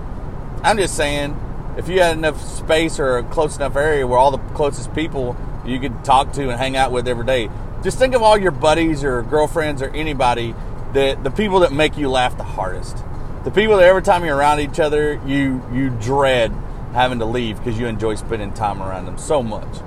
I'm 0.62 0.78
just 0.78 0.96
saying, 0.96 1.36
if 1.76 1.88
you 1.88 2.00
had 2.00 2.16
enough 2.16 2.40
space 2.40 3.00
or 3.00 3.18
a 3.18 3.22
close 3.24 3.56
enough 3.56 3.74
area 3.74 4.06
where 4.06 4.18
all 4.18 4.30
the 4.30 4.38
closest 4.54 4.94
people 4.94 5.36
you 5.66 5.80
could 5.80 6.04
talk 6.04 6.32
to 6.34 6.48
and 6.48 6.58
hang 6.58 6.76
out 6.76 6.92
with 6.92 7.08
every 7.08 7.26
day, 7.26 7.50
just 7.82 7.98
think 7.98 8.14
of 8.14 8.22
all 8.22 8.38
your 8.38 8.52
buddies 8.52 9.04
or 9.04 9.22
girlfriends 9.22 9.82
or 9.82 9.88
anybody 9.88 10.54
that 10.92 11.24
the 11.24 11.30
people 11.30 11.60
that 11.60 11.72
make 11.72 11.96
you 11.96 12.08
laugh 12.08 12.36
the 12.36 12.44
hardest. 12.44 12.96
The 13.44 13.50
people 13.50 13.76
that 13.78 13.84
every 13.84 14.02
time 14.02 14.24
you're 14.24 14.36
around 14.36 14.60
each 14.60 14.78
other, 14.78 15.20
you 15.26 15.62
you 15.72 15.90
dread 15.90 16.52
having 16.92 17.18
to 17.18 17.24
leave 17.24 17.58
because 17.58 17.78
you 17.78 17.86
enjoy 17.86 18.14
spending 18.14 18.52
time 18.52 18.82
around 18.82 19.06
them 19.06 19.18
so 19.18 19.42
much. 19.42 19.78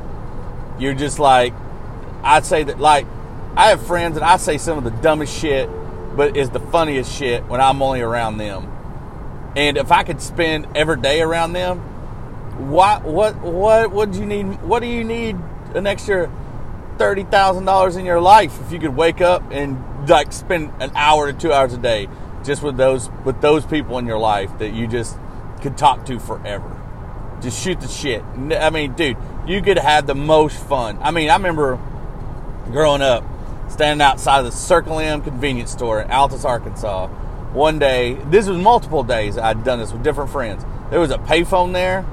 You're 0.78 0.94
just 0.94 1.20
like 1.20 1.54
I'd 2.24 2.46
say 2.46 2.64
that 2.64 2.80
like 2.80 3.06
I 3.56 3.70
have 3.70 3.86
friends 3.86 4.16
that 4.16 4.24
I 4.24 4.38
say 4.38 4.58
some 4.58 4.78
of 4.78 4.84
the 4.84 4.92
dumbest 5.02 5.38
shit, 5.38 5.70
but 6.18 6.36
is 6.36 6.50
the 6.50 6.60
funniest 6.60 7.14
shit 7.14 7.46
when 7.46 7.62
I'm 7.62 7.82
only 7.82 8.02
around 8.02 8.38
them. 8.38 8.72
And 9.56 9.78
if 9.78 9.92
I 9.92 10.04
could 10.04 10.22
spend 10.22 10.68
every 10.76 11.00
day 11.00 11.22
around 11.22 11.54
them, 11.54 11.80
what 12.70 13.04
what 13.04 13.38
what 13.38 13.92
would 13.92 14.16
you 14.16 14.26
need? 14.26 14.62
What 14.64 14.82
do 14.82 14.88
you 14.88 15.06
need 15.06 15.38
an 15.74 15.88
extra 15.88 16.30
thirty 16.98 17.24
thousand 17.24 17.66
dollars 17.66 17.96
in 17.96 18.06
your 18.06 18.22
life 18.22 18.60
if 18.62 18.72
you 18.72 18.80
could 18.80 18.96
wake 18.96 19.22
up 19.22 19.44
and 19.52 19.78
like 20.10 20.32
spend 20.34 20.72
an 20.80 20.92
hour 20.96 21.32
to 21.32 21.38
two 21.38 21.52
hours 21.52 21.74
a 21.74 21.78
day 21.78 22.08
just 22.44 22.62
with 22.64 22.78
those 22.78 23.10
with 23.24 23.42
those 23.42 23.66
people 23.66 23.98
in 23.98 24.06
your 24.06 24.20
life 24.20 24.58
that 24.60 24.70
you 24.74 24.88
just 24.88 25.18
could 25.62 25.78
talk 25.78 26.06
to 26.06 26.20
forever. 26.20 26.72
Just 27.42 27.62
shoot 27.62 27.80
the 27.82 27.88
shit. 27.88 28.24
I 28.24 28.70
mean, 28.70 28.94
dude, 28.94 29.18
you 29.46 29.62
could 29.62 29.78
have 29.78 30.08
the 30.08 30.16
most 30.16 30.58
fun. 30.58 30.98
I 31.02 31.12
mean, 31.12 31.30
I 31.30 31.36
remember 31.36 31.80
growing 32.72 33.02
up 33.02 33.24
standing 33.68 34.04
outside 34.04 34.40
of 34.40 34.46
the 34.46 34.52
Circle 34.52 35.00
M 35.00 35.22
convenience 35.22 35.72
store 35.72 36.02
in 36.02 36.08
Altus, 36.10 36.46
Arkansas. 36.46 37.08
One 37.54 37.80
day, 37.80 38.14
this 38.30 38.48
was 38.48 38.58
multiple 38.58 39.04
days 39.04 39.38
I'd 39.38 39.64
done 39.64 39.80
this 39.80 39.92
with 39.92 40.04
different 40.04 40.30
friends. 40.30 40.66
There 40.92 41.00
was 41.00 41.12
a 41.12 41.18
payphone 41.18 41.74
there 41.74 42.06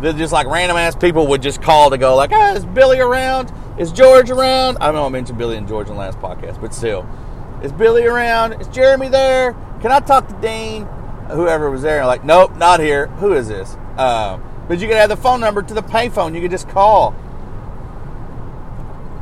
that 0.00 0.16
just 0.16 0.32
like 0.32 0.46
random 0.46 0.76
ass 0.76 0.94
people 0.94 1.26
would 1.28 1.42
just 1.42 1.62
call 1.62 1.90
to 1.90 1.98
go 1.98 2.14
like, 2.14 2.30
"Ah, 2.32 2.54
is 2.54 2.64
Billy 2.64 3.00
around? 3.00 3.52
Is 3.78 3.92
George 3.92 4.30
around?" 4.30 4.78
I 4.80 4.92
know 4.92 5.06
I 5.06 5.08
mentioned 5.08 5.38
Billy 5.38 5.56
and 5.56 5.68
George 5.68 5.88
in 5.88 5.94
the 5.94 6.00
last 6.00 6.18
podcast, 6.18 6.60
but 6.60 6.74
still, 6.74 7.08
is 7.62 7.72
Billy 7.72 8.04
around? 8.04 8.60
Is 8.60 8.68
Jeremy 8.68 9.08
there? 9.08 9.54
Can 9.80 9.92
I 9.92 10.00
talk 10.00 10.28
to 10.28 10.34
Dane? 10.34 10.86
Whoever 11.30 11.70
was 11.70 11.82
there, 11.82 12.04
like, 12.04 12.24
nope, 12.24 12.56
not 12.56 12.80
here. 12.80 13.06
Who 13.06 13.32
is 13.32 13.48
this? 13.48 13.76
Uh, 13.96 14.38
but 14.68 14.80
you 14.80 14.88
could 14.88 14.96
have 14.96 15.08
the 15.08 15.16
phone 15.16 15.40
number 15.40 15.62
to 15.62 15.72
the 15.74 15.82
payphone. 15.82 16.34
You 16.34 16.40
could 16.42 16.50
just 16.50 16.68
call. 16.68 17.14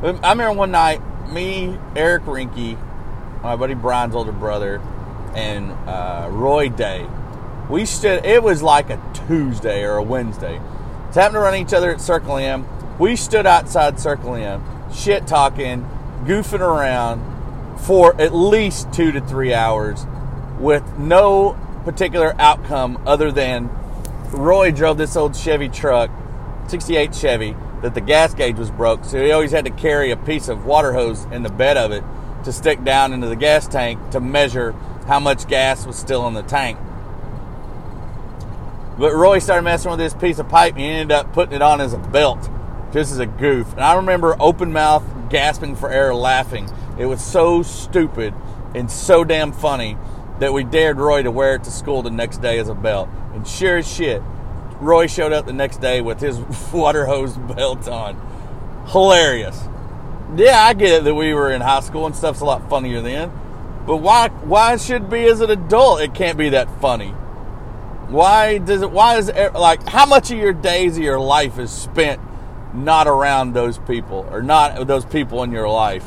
I 0.03 0.07
remember 0.07 0.53
one 0.53 0.71
night, 0.71 1.01
me, 1.31 1.77
Eric 1.95 2.23
Rinky, 2.23 2.77
my 3.43 3.55
buddy 3.55 3.75
Brian's 3.75 4.15
older 4.15 4.31
brother, 4.31 4.81
and 5.35 5.71
uh, 5.87 6.27
Roy 6.31 6.69
Day. 6.69 7.07
We 7.69 7.85
stood. 7.85 8.25
It 8.25 8.43
was 8.43 8.61
like 8.61 8.89
a 8.89 8.99
Tuesday 9.27 9.83
or 9.83 9.97
a 9.97 10.03
Wednesday. 10.03 10.59
It's 11.07 11.15
happened 11.15 11.35
to 11.35 11.39
run 11.39 11.55
each 11.55 11.73
other 11.73 11.91
at 11.91 12.01
Circle 12.01 12.37
M. 12.37 12.65
We 13.01 13.15
stood 13.15 13.47
outside 13.47 13.99
Circle 13.99 14.35
M, 14.35 14.63
shit 14.93 15.25
talking, 15.25 15.89
goofing 16.23 16.59
around, 16.59 17.79
for 17.79 18.13
at 18.21 18.31
least 18.31 18.93
two 18.93 19.11
to 19.13 19.21
three 19.21 19.55
hours 19.55 20.05
with 20.59 20.83
no 20.99 21.57
particular 21.83 22.35
outcome 22.37 23.01
other 23.07 23.31
than 23.31 23.71
Roy 24.29 24.69
drove 24.69 24.99
this 24.99 25.15
old 25.15 25.35
Chevy 25.35 25.67
truck, 25.67 26.11
68 26.67 27.15
Chevy, 27.15 27.55
that 27.81 27.95
the 27.95 28.01
gas 28.01 28.35
gauge 28.35 28.59
was 28.59 28.69
broke, 28.69 29.03
so 29.03 29.19
he 29.19 29.31
always 29.31 29.49
had 29.49 29.65
to 29.65 29.71
carry 29.71 30.11
a 30.11 30.17
piece 30.17 30.47
of 30.47 30.67
water 30.67 30.93
hose 30.93 31.25
in 31.31 31.41
the 31.41 31.49
bed 31.49 31.77
of 31.77 31.91
it 31.91 32.03
to 32.43 32.53
stick 32.53 32.83
down 32.83 33.13
into 33.13 33.25
the 33.25 33.35
gas 33.35 33.67
tank 33.67 34.11
to 34.11 34.19
measure 34.19 34.73
how 35.07 35.19
much 35.19 35.47
gas 35.47 35.87
was 35.87 35.95
still 35.95 36.27
in 36.27 36.35
the 36.35 36.43
tank. 36.43 36.77
But 38.99 39.15
Roy 39.15 39.39
started 39.39 39.63
messing 39.63 39.89
with 39.89 39.99
this 39.99 40.13
piece 40.13 40.37
of 40.37 40.47
pipe 40.47 40.73
and 40.73 40.81
he 40.81 40.87
ended 40.87 41.11
up 41.11 41.33
putting 41.33 41.55
it 41.55 41.63
on 41.63 41.81
as 41.81 41.93
a 41.93 41.97
belt, 41.97 42.47
just 42.93 43.11
as 43.11 43.19
a 43.19 43.25
goof. 43.25 43.71
And 43.73 43.81
I 43.81 43.95
remember 43.95 44.35
open 44.39 44.73
mouth, 44.73 45.03
gasping 45.29 45.75
for 45.75 45.89
air, 45.89 46.13
laughing 46.13 46.69
it 46.97 47.05
was 47.05 47.23
so 47.23 47.63
stupid 47.63 48.33
and 48.75 48.89
so 48.91 49.23
damn 49.23 49.51
funny 49.51 49.97
that 50.39 50.53
we 50.53 50.63
dared 50.63 50.97
Roy 50.97 51.23
to 51.23 51.31
wear 51.31 51.55
it 51.55 51.63
to 51.63 51.71
school 51.71 52.01
the 52.01 52.11
next 52.11 52.41
day 52.41 52.59
as 52.59 52.69
a 52.69 52.75
belt. 52.75 53.09
And 53.33 53.47
sure 53.47 53.77
as 53.77 53.91
shit, 53.91 54.21
Roy 54.79 55.07
showed 55.07 55.31
up 55.31 55.45
the 55.45 55.53
next 55.53 55.81
day 55.81 56.01
with 56.01 56.19
his 56.19 56.37
water 56.73 57.05
hose 57.05 57.37
belt 57.37 57.87
on. 57.87 58.15
Hilarious. 58.87 59.59
Yeah, 60.35 60.61
I 60.61 60.73
get 60.73 60.99
it 60.99 61.03
that 61.05 61.15
we 61.15 61.33
were 61.33 61.51
in 61.51 61.61
high 61.61 61.81
school 61.81 62.05
and 62.05 62.15
stuff's 62.15 62.41
a 62.41 62.45
lot 62.45 62.69
funnier 62.69 63.01
then. 63.01 63.31
But 63.85 63.97
why 63.97 64.29
why 64.29 64.77
should 64.77 65.09
be 65.09 65.25
as 65.25 65.41
an 65.41 65.49
adult 65.49 66.01
it 66.01 66.13
can't 66.13 66.37
be 66.37 66.49
that 66.49 66.79
funny? 66.79 67.09
Why 68.09 68.59
does 68.59 68.81
it 68.81 68.91
why 68.91 69.17
is 69.17 69.29
it 69.29 69.53
like 69.53 69.87
how 69.87 70.05
much 70.05 70.29
of 70.29 70.37
your 70.37 70.53
days 70.53 70.97
of 70.97 71.03
your 71.03 71.19
life 71.19 71.57
is 71.57 71.71
spent 71.71 72.21
not 72.73 73.07
around 73.07 73.53
those 73.53 73.77
people 73.79 74.27
or 74.31 74.41
not 74.41 74.87
those 74.87 75.05
people 75.05 75.43
in 75.43 75.51
your 75.51 75.69
life? 75.69 76.05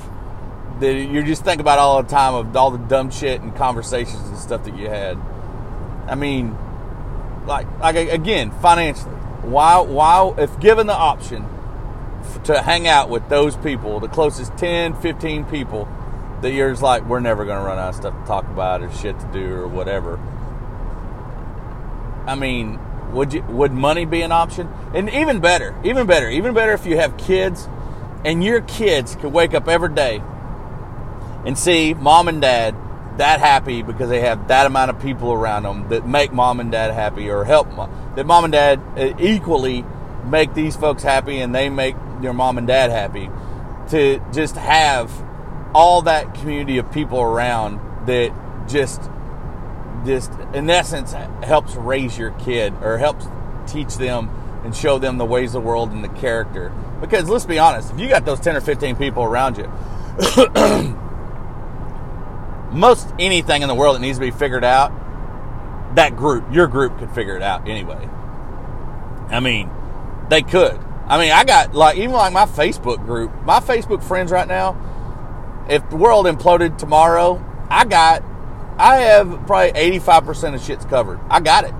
that 0.81 0.93
you 0.93 1.23
just 1.23 1.45
think 1.45 1.61
about 1.61 1.79
all 1.79 2.03
the 2.03 2.09
time 2.09 2.35
of 2.35 2.57
all 2.57 2.71
the 2.71 2.79
dumb 2.79 3.11
shit 3.11 3.41
and 3.41 3.55
conversations 3.55 4.29
and 4.29 4.39
stuff 4.39 4.65
that 4.65 4.77
you 4.77 4.89
had. 4.89 5.17
I 6.09 6.15
mean, 6.15 6.57
like 7.47 7.67
like 7.81 7.97
again, 7.97 8.51
financially, 8.61 9.15
why 9.43 9.81
why 9.81 10.35
if 10.39 10.59
given 10.61 10.87
the 10.87 10.95
option 10.95 11.47
to 12.45 12.61
hang 12.63 12.89
out 12.89 13.09
with 13.09 13.29
those 13.29 13.57
people, 13.57 14.01
the 14.01 14.09
closest 14.09 14.57
10, 14.57 15.01
15 15.01 15.45
people 15.45 15.89
that 16.41 16.53
you're 16.53 16.71
just 16.71 16.83
like, 16.83 17.05
we're 17.07 17.21
never 17.21 17.45
going 17.45 17.59
to 17.59 17.65
run 17.65 17.79
out 17.79 17.91
of 17.91 17.95
stuff 17.95 18.19
to 18.19 18.27
talk 18.27 18.45
about 18.45 18.83
or 18.83 18.91
shit 18.93 19.19
to 19.21 19.27
do 19.27 19.55
or 19.55 19.69
whatever. 19.69 20.19
I 22.27 22.35
mean, 22.35 22.81
would 23.15 23.33
you 23.33 23.43
would 23.43 23.73
money 23.73 24.05
be 24.05 24.23
an 24.23 24.33
option? 24.33 24.69
And 24.93 25.09
even 25.11 25.41
better, 25.41 25.75
even 25.85 26.07
better, 26.07 26.29
even 26.29 26.53
better 26.55 26.73
if 26.73 26.85
you 26.85 26.97
have 26.97 27.17
kids 27.17 27.69
and 28.25 28.43
your 28.43 28.61
kids 28.63 29.17
could 29.17 29.33
wake 29.33 29.55
up 29.55 29.69
every 29.69 29.95
day 29.95 30.23
and 31.47 31.59
see 31.59 31.95
mom 31.95 32.29
and 32.29 32.41
dad 32.41 32.75
that 33.19 33.39
happy 33.39 33.83
because 33.83 34.09
they 34.09 34.21
have 34.21 34.49
that 34.49 34.67
amount 34.67 34.91
of 34.91 35.01
people 35.01 35.33
around 35.33 35.63
them 35.63 35.89
that 35.89 36.07
make 36.07 36.33
mom 36.33 36.59
and 36.59 36.73
dad 36.73 36.93
happy 36.93 37.31
or 37.31 37.45
help 37.45 37.71
mom, 37.73 38.13
that 38.17 38.27
mom 38.27 38.45
and 38.45 38.53
dad 38.53 38.81
uh, 38.97 39.15
equally 39.19 39.85
make 40.25 40.55
these 40.55 40.75
folks 40.75 41.03
happy 41.03 41.39
and 41.39 41.55
they 41.55 41.69
make 41.69 41.95
your 42.23 42.33
mom 42.33 42.59
and 42.59 42.67
dad 42.67 42.91
happy 42.91 43.31
to 43.91 44.21
just 44.33 44.57
have 44.57 45.13
all 45.75 46.03
that 46.03 46.35
community 46.35 46.79
of 46.79 46.91
people 46.91 47.21
around 47.21 47.79
that 48.07 48.33
just 48.67 49.01
just 50.05 50.33
in 50.53 50.69
essence 50.71 51.13
helps 51.43 51.75
raise 51.75 52.19
your 52.19 52.31
kid 52.33 52.75
or 52.83 52.99
helps 52.99 53.27
teach 53.67 53.97
them 53.97 54.31
and 54.65 54.75
show 54.75 54.99
them 54.99 55.19
the 55.19 55.25
ways 55.25 55.55
of 55.55 55.63
the 55.63 55.69
world 55.69 55.91
and 55.91 56.05
the 56.05 56.09
character 56.09 56.73
because 57.01 57.29
let's 57.29 57.45
be 57.45 57.59
honest 57.59 57.93
if 57.93 58.01
you 58.01 58.09
got 58.09 58.25
those 58.25 58.41
10 58.41 58.57
or 58.57 58.61
15 58.61 58.97
people 58.97 59.23
around 59.23 59.59
you 59.59 59.65
most 62.73 63.09
anything 63.19 63.63
in 63.63 63.69
the 63.69 63.75
world 63.75 63.97
that 63.97 64.01
needs 64.01 64.19
to 64.19 64.25
be 64.25 64.31
figured 64.31 64.65
out 64.65 64.93
that 65.97 66.17
group 66.17 66.45
your 66.53 66.67
group 66.67 66.99
could 66.99 67.11
figure 67.11 67.37
it 67.37 67.43
out 67.43 67.69
anyway 67.69 68.09
i 69.29 69.41
mean 69.41 69.71
they 70.29 70.43
could 70.43 70.79
I 71.07 71.19
mean, 71.19 71.33
I 71.33 71.45
got 71.45 71.75
like 71.75 71.99
even 71.99 72.13
like 72.13 72.33
my 72.33 72.47
Facebook 72.47 73.05
group, 73.05 73.31
my 73.45 73.61
Facebook 73.61 74.03
friends 74.03 74.33
right 74.33 74.49
now. 74.49 74.81
If 75.69 75.89
the 75.91 75.97
world 75.97 76.27
imploded 76.27 76.79
tomorrow, 76.79 77.45
I 77.71 77.85
got, 77.85 78.23
I 78.77 78.97
have 78.97 79.47
probably 79.47 79.71
eighty 79.75 79.99
five 79.99 80.25
percent 80.25 80.55
of 80.55 80.63
shit's 80.63 80.85
covered. 80.85 81.21
I 81.31 81.41
got 81.41 81.65
it, 81.65 81.75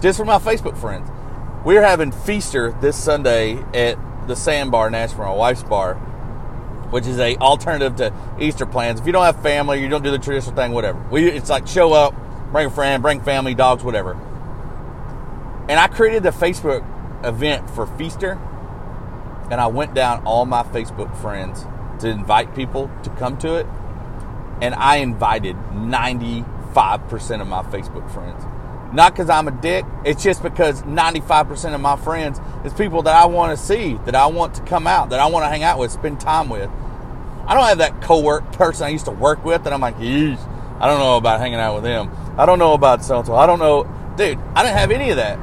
just 0.00 0.18
for 0.18 0.24
my 0.24 0.38
Facebook 0.38 0.76
friends. 0.76 1.10
We're 1.64 1.82
having 1.82 2.12
Feaster 2.12 2.72
this 2.80 2.96
Sunday 2.96 3.56
at 3.74 3.98
the 4.28 4.36
Sandbar 4.36 4.90
Nashville, 4.90 5.24
my 5.24 5.32
wife's 5.32 5.62
bar, 5.62 5.94
which 6.90 7.06
is 7.06 7.18
a 7.18 7.36
alternative 7.38 7.96
to 7.96 8.12
Easter 8.38 8.66
plans. 8.66 9.00
If 9.00 9.06
you 9.06 9.12
don't 9.12 9.24
have 9.24 9.42
family, 9.42 9.80
you 9.80 9.88
don't 9.88 10.02
do 10.02 10.10
the 10.10 10.18
traditional 10.18 10.54
thing, 10.54 10.72
whatever. 10.72 10.98
We 11.10 11.28
it's 11.30 11.50
like 11.50 11.66
show 11.66 11.92
up, 11.92 12.14
bring 12.52 12.66
a 12.66 12.70
friend, 12.70 13.02
bring 13.02 13.20
family, 13.22 13.54
dogs, 13.54 13.82
whatever. 13.82 14.12
And 15.68 15.80
I 15.80 15.88
created 15.88 16.22
the 16.22 16.30
Facebook 16.30 16.84
event 17.24 17.70
for 17.70 17.86
Feaster, 17.86 18.32
and 19.50 19.60
I 19.60 19.66
went 19.66 19.94
down 19.94 20.22
all 20.24 20.44
my 20.46 20.62
Facebook 20.62 21.16
friends 21.20 21.64
to 22.00 22.08
invite 22.08 22.54
people 22.54 22.90
to 23.02 23.10
come 23.10 23.38
to 23.38 23.54
it, 23.54 23.66
and 24.60 24.74
I 24.74 24.96
invited 24.96 25.56
95% 25.56 27.40
of 27.40 27.46
my 27.46 27.62
Facebook 27.64 28.10
friends. 28.12 28.44
Not 28.94 29.12
because 29.12 29.28
I'm 29.28 29.48
a 29.48 29.50
dick, 29.50 29.84
it's 30.04 30.22
just 30.22 30.42
because 30.42 30.82
95% 30.82 31.74
of 31.74 31.80
my 31.80 31.96
friends 31.96 32.40
is 32.64 32.72
people 32.72 33.02
that 33.02 33.16
I 33.16 33.26
want 33.26 33.58
to 33.58 33.64
see, 33.64 33.98
that 34.04 34.14
I 34.14 34.26
want 34.26 34.54
to 34.54 34.62
come 34.62 34.86
out, 34.86 35.10
that 35.10 35.18
I 35.18 35.26
want 35.26 35.44
to 35.44 35.48
hang 35.48 35.64
out 35.64 35.78
with, 35.78 35.90
spend 35.90 36.20
time 36.20 36.48
with. 36.48 36.70
I 37.46 37.54
don't 37.54 37.64
have 37.64 37.78
that 37.78 38.00
co-work 38.00 38.52
person 38.52 38.86
I 38.86 38.90
used 38.90 39.06
to 39.06 39.10
work 39.10 39.44
with 39.44 39.64
that 39.64 39.72
I'm 39.72 39.80
like, 39.80 39.96
Yeesh, 39.96 40.38
I 40.80 40.86
don't 40.86 41.00
know 41.00 41.16
about 41.16 41.40
hanging 41.40 41.58
out 41.58 41.74
with 41.74 41.84
him. 41.84 42.10
I 42.38 42.46
don't 42.46 42.58
know 42.58 42.72
about 42.72 43.04
so. 43.04 43.20
I 43.34 43.46
don't 43.46 43.58
know. 43.58 43.84
Dude, 44.16 44.38
I 44.54 44.62
didn't 44.62 44.76
have 44.78 44.90
any 44.90 45.10
of 45.10 45.16
that. 45.16 45.38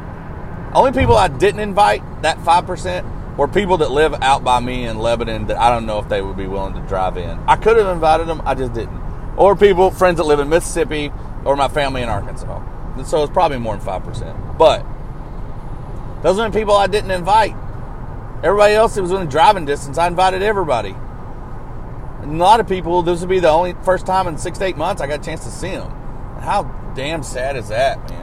Only 0.74 0.94
people 0.94 1.16
I 1.18 1.28
didn't 1.28 1.60
invite, 1.60 2.02
that 2.22 2.38
5%, 2.38 3.36
were 3.38 3.48
people 3.48 3.78
that 3.78 3.92
live 3.92 4.14
out 4.22 4.44
by 4.44 4.60
me 4.60 4.86
in 4.86 5.00
Lebanon 5.00 5.48
that 5.48 5.58
I 5.58 5.70
don't 5.70 5.86
know 5.86 6.00
if 6.00 6.08
they 6.08 6.22
would 6.22 6.38
be 6.38 6.48
willing 6.48 6.74
to 6.74 6.82
drive 6.82 7.18
in. 7.18 7.40
I 7.48 7.56
could 7.58 7.78
have 7.78 7.88
invited 7.88 8.28
them, 8.28 8.42
I 8.46 8.56
just 8.56 8.74
didn't. 8.74 9.02
Or 9.38 9.56
people, 9.56 9.92
friends 9.92 10.18
that 10.18 10.26
live 10.26 10.40
in 10.40 10.50
Mississippi, 10.50 11.12
or 11.46 11.56
my 11.56 11.68
family 11.68 12.02
in 12.02 12.10
Arkansas. 12.10 12.62
And 12.98 13.08
so 13.08 13.24
it's 13.24 13.32
probably 13.32 13.58
more 13.58 13.76
than 13.78 13.86
5%. 13.86 14.58
But 14.58 14.86
those 16.22 16.38
are 16.40 16.50
the 16.50 16.58
people 16.58 16.76
I 16.76 16.88
didn't 16.88 17.12
invite. 17.12 17.56
Everybody 18.44 18.74
else 18.74 18.96
that 18.96 19.02
was 19.02 19.12
within 19.12 19.28
driving 19.28 19.66
distance, 19.66 19.98
I 19.98 20.08
invited 20.08 20.42
everybody. 20.42 20.96
And 22.22 22.34
a 22.34 22.44
lot 22.44 22.60
of 22.60 22.68
people, 22.68 23.02
this 23.02 23.22
would 23.22 23.30
be 23.30 23.40
the 23.40 23.50
only 23.50 23.74
first 23.84 24.06
time 24.06 24.28
in 24.28 24.38
six 24.38 24.58
to 24.60 24.66
eight 24.66 24.78
months 24.78 25.02
I 25.02 25.08
got 25.08 25.22
a 25.22 25.24
chance 25.24 25.44
to 25.46 25.52
see 25.52 25.72
them. 25.72 25.92
And 26.36 26.44
How 26.44 26.64
damn 26.96 27.24
sad 27.24 27.56
is 27.56 27.70
that, 27.70 27.98
man? 28.10 28.22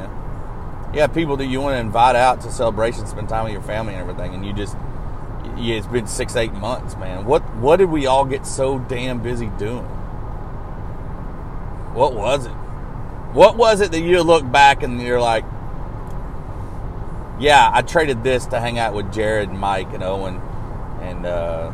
you 0.92 1.00
have 1.00 1.12
people 1.12 1.36
that 1.36 1.46
you 1.46 1.60
want 1.60 1.74
to 1.74 1.80
invite 1.80 2.16
out 2.16 2.40
to 2.42 2.50
celebrations, 2.50 3.10
spend 3.10 3.28
time 3.28 3.44
with 3.44 3.52
your 3.52 3.62
family 3.62 3.94
and 3.94 4.00
everything, 4.00 4.34
and 4.34 4.44
you 4.44 4.52
just 4.52 4.76
yeah, 5.56 5.76
it's 5.76 5.86
been 5.86 6.06
six, 6.06 6.36
eight 6.36 6.52
months, 6.52 6.96
man. 6.96 7.24
What 7.24 7.42
what 7.56 7.76
did 7.76 7.90
we 7.90 8.06
all 8.06 8.24
get 8.24 8.46
so 8.46 8.78
damn 8.78 9.22
busy 9.22 9.50
doing? 9.58 9.86
What 11.98 12.14
was 12.14 12.46
it? 12.46 12.52
What 13.34 13.56
was 13.56 13.80
it 13.80 13.90
that 13.90 13.98
you 13.98 14.22
look 14.22 14.48
back 14.48 14.84
and 14.84 15.02
you're 15.02 15.20
like, 15.20 15.44
yeah, 17.40 17.68
I 17.74 17.82
traded 17.82 18.22
this 18.22 18.46
to 18.46 18.60
hang 18.60 18.78
out 18.78 18.94
with 18.94 19.12
Jared 19.12 19.48
and 19.48 19.58
Mike 19.58 19.92
and 19.92 20.04
Owen 20.04 20.36
and 21.00 21.26
uh, 21.26 21.72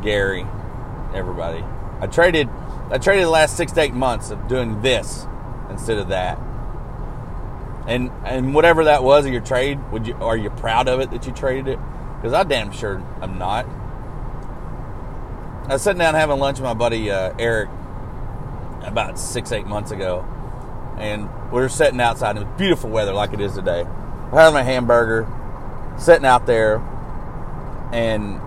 Gary, 0.00 0.46
everybody. 1.12 1.64
I 2.00 2.06
traded 2.06 2.48
I 2.92 2.98
traded 2.98 3.24
the 3.24 3.30
last 3.30 3.56
six 3.56 3.72
to 3.72 3.80
eight 3.80 3.94
months 3.94 4.30
of 4.30 4.46
doing 4.46 4.80
this 4.80 5.26
instead 5.70 5.98
of 5.98 6.06
that. 6.10 6.38
And 7.88 8.12
and 8.24 8.54
whatever 8.54 8.84
that 8.84 9.02
was 9.02 9.26
of 9.26 9.32
your 9.32 9.42
trade, 9.42 9.80
would 9.90 10.06
you 10.06 10.14
are 10.20 10.36
you 10.36 10.50
proud 10.50 10.86
of 10.86 11.00
it 11.00 11.10
that 11.10 11.26
you 11.26 11.32
traded 11.32 11.66
it? 11.66 11.80
Because 12.14 12.32
I 12.32 12.44
damn 12.44 12.70
sure 12.70 13.02
I'm 13.20 13.38
not. 13.38 13.66
I 15.66 15.72
was 15.72 15.82
sitting 15.82 15.98
down 15.98 16.14
having 16.14 16.38
lunch 16.38 16.58
with 16.58 16.64
my 16.64 16.74
buddy 16.74 17.10
uh, 17.10 17.34
Eric 17.40 17.70
about 18.92 19.18
six 19.18 19.52
eight 19.52 19.66
months 19.66 19.90
ago, 19.90 20.26
and 20.98 21.28
we 21.52 21.60
were 21.60 21.68
sitting 21.68 22.00
outside. 22.00 22.36
Was 22.36 22.44
beautiful 22.56 22.90
weather 22.90 23.12
like 23.12 23.32
it 23.32 23.40
is 23.40 23.54
today. 23.54 23.84
We're 24.30 24.40
having 24.40 24.60
a 24.60 24.64
hamburger, 24.64 25.26
sitting 25.98 26.26
out 26.26 26.46
there, 26.46 26.76
and 27.92 28.40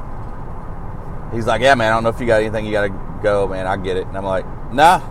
he's 1.33 1.45
like, 1.45 1.61
"Yeah, 1.61 1.75
man, 1.75 1.91
I 1.91 1.95
don't 1.95 2.03
know 2.03 2.09
if 2.09 2.19
you 2.19 2.27
got 2.27 2.41
anything. 2.41 2.65
You 2.65 2.71
got 2.71 2.87
to 2.87 3.19
go, 3.23 3.47
man. 3.47 3.67
I 3.67 3.77
get 3.77 3.97
it." 3.97 4.07
And 4.07 4.17
I'm 4.17 4.25
like, 4.25 4.45
"Nah." 4.73 5.01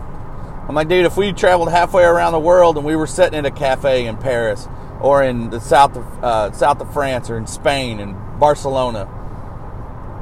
I'm 0.71 0.77
like, 0.77 0.87
dude, 0.87 1.05
if 1.05 1.17
we 1.17 1.33
traveled 1.33 1.69
halfway 1.69 2.05
around 2.05 2.31
the 2.31 2.39
world 2.39 2.77
and 2.77 2.87
we 2.87 2.95
were 2.95 3.09
sitting 3.09 3.37
in 3.37 3.45
a 3.45 3.51
cafe 3.51 4.07
in 4.07 4.17
Paris 4.17 4.69
or 5.01 5.21
in 5.21 5.51
the 5.51 5.59
south 5.59 5.97
of 5.97 6.25
uh, 6.25 6.53
south 6.53 6.81
of 6.81 6.93
France 6.93 7.29
or 7.29 7.37
in 7.37 7.49
Spain 7.49 7.99
and 7.99 8.15
Barcelona, 8.39 9.09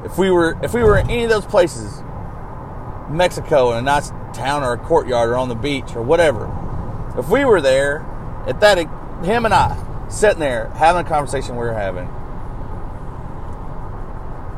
if 0.03 0.17
we 0.17 0.31
were 0.31 0.57
if 0.63 0.73
we 0.73 0.81
were 0.81 0.97
in 0.97 1.07
any 1.07 1.23
of 1.23 1.29
those 1.29 1.45
places, 1.45 2.01
Mexico 3.09 3.71
in 3.71 3.77
a 3.77 3.81
nice 3.81 4.11
town 4.33 4.63
or 4.63 4.73
a 4.73 4.77
courtyard 4.77 5.29
or 5.29 5.37
on 5.37 5.49
the 5.49 5.55
beach 5.55 5.95
or 5.95 6.01
whatever, 6.01 6.49
if 7.17 7.29
we 7.29 7.45
were 7.45 7.61
there 7.61 8.05
at 8.47 8.59
that, 8.61 8.77
him 9.23 9.45
and 9.45 9.53
I 9.53 10.07
sitting 10.09 10.39
there 10.39 10.69
having 10.75 11.05
a 11.05 11.09
conversation 11.09 11.55
we 11.55 11.61
were 11.61 11.73
having, 11.73 12.07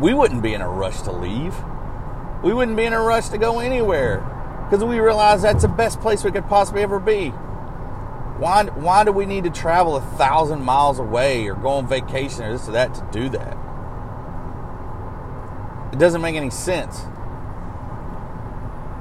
we 0.01 0.13
wouldn't 0.13 0.41
be 0.41 0.53
in 0.53 0.61
a 0.61 0.69
rush 0.69 1.01
to 1.03 1.11
leave. 1.11 1.55
We 2.43 2.53
wouldn't 2.53 2.75
be 2.75 2.85
in 2.85 2.93
a 2.93 2.99
rush 2.99 3.29
to 3.29 3.37
go 3.37 3.59
anywhere 3.59 4.19
because 4.69 4.83
we 4.83 4.99
realize 4.99 5.43
that's 5.43 5.61
the 5.61 5.67
best 5.67 6.01
place 6.01 6.23
we 6.23 6.31
could 6.31 6.47
possibly 6.47 6.81
ever 6.81 6.99
be. 6.99 7.29
Why, 8.39 8.63
why 8.63 9.03
do 9.03 9.11
we 9.11 9.27
need 9.27 9.43
to 9.43 9.51
travel 9.51 9.95
a 9.95 10.01
thousand 10.01 10.63
miles 10.63 10.97
away 10.97 11.47
or 11.47 11.53
go 11.53 11.69
on 11.69 11.87
vacation 11.87 12.43
or 12.43 12.53
this 12.53 12.67
or 12.67 12.71
that 12.71 12.95
to 12.95 13.07
do 13.11 13.29
that? 13.29 13.57
It 15.93 15.99
doesn't 15.99 16.21
make 16.21 16.35
any 16.35 16.49
sense. 16.49 17.01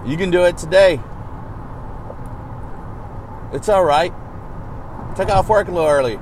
You 0.06 0.16
can 0.16 0.30
do 0.30 0.44
it 0.44 0.58
today. 0.58 1.00
It's 3.52 3.68
all 3.68 3.84
right. 3.84 4.12
Take 5.16 5.28
off 5.28 5.48
work 5.48 5.68
a 5.68 5.70
little 5.70 5.88
early. 5.88 6.18